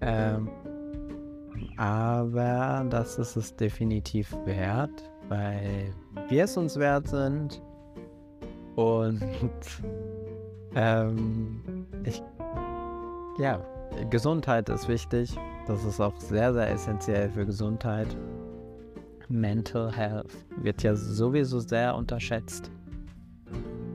Ähm, 0.00 0.48
aber 1.76 2.84
das 2.90 3.18
ist 3.18 3.36
es 3.36 3.54
definitiv 3.54 4.36
wert, 4.44 5.10
weil 5.28 5.94
wir 6.28 6.44
es 6.44 6.56
uns 6.56 6.76
wert 6.76 7.06
sind. 7.06 7.62
Und 8.74 9.22
ähm, 10.74 11.86
ich, 12.04 12.22
ja, 13.38 13.60
Gesundheit 14.10 14.68
ist 14.68 14.88
wichtig. 14.88 15.36
Das 15.66 15.84
ist 15.84 16.00
auch 16.00 16.16
sehr, 16.18 16.52
sehr 16.52 16.70
essentiell 16.70 17.30
für 17.30 17.44
Gesundheit. 17.44 18.16
Mental 19.28 19.92
Health 19.92 20.32
wird 20.62 20.82
ja 20.82 20.94
sowieso 20.94 21.60
sehr 21.60 21.94
unterschätzt. 21.94 22.70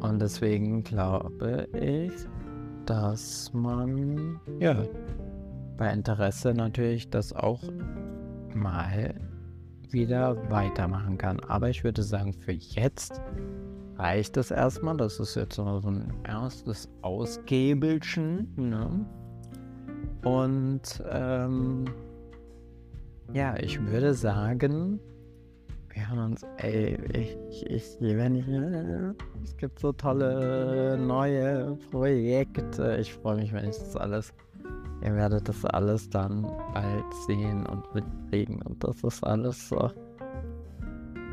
Und 0.02 0.22
deswegen 0.22 0.84
glaube 0.84 1.68
ich, 1.80 2.12
dass 2.86 3.52
man 3.54 4.40
ja 4.60 4.76
bei 5.78 5.92
Interesse 5.92 6.54
natürlich 6.54 7.10
das 7.10 7.34
auch 7.34 7.62
mal 8.54 9.16
wieder 9.90 10.38
weitermachen 10.52 11.18
kann. 11.18 11.40
Aber 11.40 11.70
ich 11.70 11.84
würde 11.84 12.04
sagen, 12.04 12.34
für 12.34 12.52
jetzt 12.52 13.22
reicht 13.98 14.38
es 14.38 14.52
erstmal. 14.52 14.98
Das 14.98 15.20
ist 15.20 15.36
jetzt 15.36 15.56
so 15.56 15.64
ein 15.64 16.14
erstes 16.24 16.90
Ausgäbelchen. 17.02 18.54
Ne? 18.56 19.06
Und 20.24 21.04
ähm, 21.10 21.86
ja, 23.34 23.56
ich 23.58 23.84
würde 23.86 24.14
sagen, 24.14 25.00
wir 25.94 26.10
haben 26.10 26.32
uns, 26.32 26.42
ey, 26.58 26.98
ich, 27.14 27.66
ich, 27.68 27.98
wenn 28.00 28.36
ich, 28.36 28.48
es 29.44 29.56
gibt 29.58 29.80
so 29.80 29.92
tolle 29.92 30.98
neue 30.98 31.78
Projekte. 31.92 32.98
Ich 33.00 33.14
freue 33.14 33.36
mich, 33.36 33.54
wenn 33.54 33.70
ich 33.70 33.78
das 33.78 33.96
alles, 33.96 34.34
ihr 35.04 35.14
werdet 35.14 35.48
das 35.48 35.64
alles 35.66 36.10
dann 36.10 36.44
bald 36.74 37.14
sehen 37.28 37.66
und 37.68 37.94
mitkriegen. 37.94 38.62
Und 38.64 38.84
das 38.84 39.04
ist 39.04 39.24
alles 39.24 39.70
so, 39.70 39.92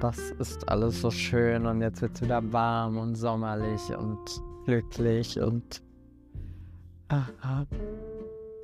das 0.00 0.18
ist 0.38 0.68
alles 0.68 1.00
so 1.00 1.10
schön 1.10 1.66
und 1.66 1.82
jetzt 1.82 2.00
wird 2.00 2.16
es 2.16 2.22
wieder 2.22 2.42
warm 2.52 2.96
und 2.96 3.14
sommerlich 3.14 3.82
und 3.96 4.18
glücklich 4.64 5.38
und 5.38 5.82
aha. 7.08 7.66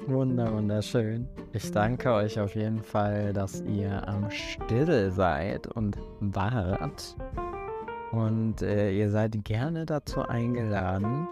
Wunder, 0.07 0.53
wunderschön. 0.53 1.27
Ich 1.53 1.73
danke 1.73 2.13
euch 2.13 2.39
auf 2.39 2.55
jeden 2.55 2.83
Fall, 2.83 3.33
dass 3.33 3.61
ihr 3.63 4.07
am 4.07 4.31
Still 4.31 5.11
seid 5.11 5.67
und 5.67 5.99
wart. 6.21 7.17
Und 8.13 8.63
äh, 8.63 8.93
ihr 8.93 9.11
seid 9.11 9.45
gerne 9.45 9.85
dazu 9.85 10.23
eingeladen, 10.23 11.27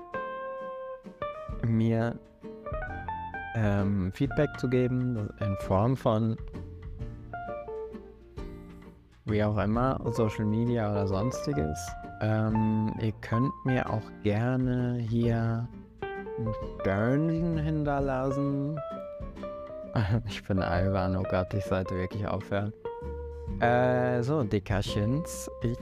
mir 1.65 2.19
ähm, 3.55 4.11
Feedback 4.13 4.51
zu 4.59 4.69
geben 4.69 5.31
in 5.41 5.57
Form 5.61 5.97
von 5.97 6.37
wie 9.27 9.43
auch 9.43 9.57
immer, 9.59 10.01
Social 10.13 10.45
Media 10.45 10.91
oder 10.91 11.07
sonstiges. 11.07 11.79
Ähm, 12.21 12.93
ihr 13.01 13.13
könnt 13.21 13.53
mir 13.65 13.89
auch 13.89 14.03
gerne 14.23 14.99
hier 15.09 15.69
Sternchen 16.81 17.59
hinterlassen. 17.59 18.79
Ich 20.27 20.43
bin 20.43 20.59
albern, 20.59 21.17
oh 21.17 21.23
Gott, 21.23 21.55
ich 21.55 21.65
sollte 21.67 21.95
wirklich 21.95 22.27
aufhören. 22.27 22.73
Äh, 23.61 24.25
so, 24.25 24.43
Dickerchens. 24.43 25.49
Ich 25.63 25.79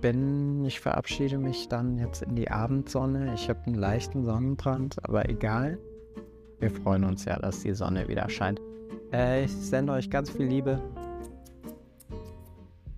bin, 0.00 0.64
ich 0.64 0.80
verabschiede 0.80 1.36
mich 1.36 1.68
dann 1.68 1.98
jetzt 1.98 2.22
in 2.22 2.36
die 2.36 2.50
Abendsonne. 2.50 3.34
Ich 3.34 3.50
habe 3.50 3.60
einen 3.66 3.74
leichten 3.74 4.24
Sonnenbrand, 4.24 4.96
aber 5.02 5.28
egal. 5.28 5.78
Wir 6.58 6.70
freuen 6.70 7.04
uns 7.04 7.26
ja, 7.26 7.38
dass 7.38 7.60
die 7.60 7.74
Sonne 7.74 8.08
wieder 8.08 8.30
scheint. 8.30 8.62
Äh, 9.12 9.44
ich 9.44 9.52
sende 9.52 9.92
euch 9.92 10.08
ganz 10.08 10.30
viel 10.30 10.46
Liebe. 10.46 10.80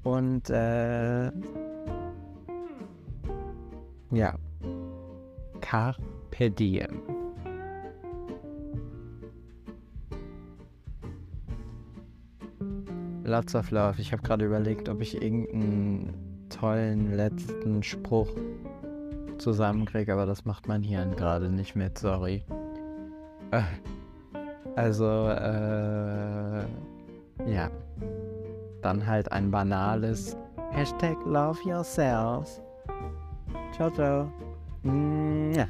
Und, 0.07 0.51
äh, 0.51 1.33
ja. 4.13 4.35
Car 5.61 5.97
per 6.31 6.49
diem. 6.49 7.03
Lots 13.25 13.57
of 13.57 13.73
Love. 13.73 14.01
Ich 14.01 14.13
habe 14.13 14.23
gerade 14.23 14.45
überlegt, 14.45 14.89
ob 14.89 15.01
ich 15.01 15.21
irgendeinen 15.21 16.15
tollen 16.51 17.17
letzten 17.17 17.83
Spruch 17.83 18.31
zusammenkriege, 19.39 20.13
aber 20.13 20.25
das 20.25 20.45
macht 20.45 20.69
mein 20.69 20.85
Hirn 20.85 21.17
gerade 21.17 21.51
nicht 21.51 21.75
mit, 21.75 21.99
sorry. 21.99 22.45
Äh, 23.51 23.63
also, 24.77 25.05
äh, 25.05 26.65
ja. 27.51 27.71
Dann 28.87 29.05
halt 29.05 29.33
ein 29.33 29.51
banales 29.51 30.37
Hashtag 30.71 31.17
Love 31.27 31.59
Yourself. 31.69 32.63
Ciao, 33.75 33.91
ciao. 33.91 34.33
Ja. 35.53 35.67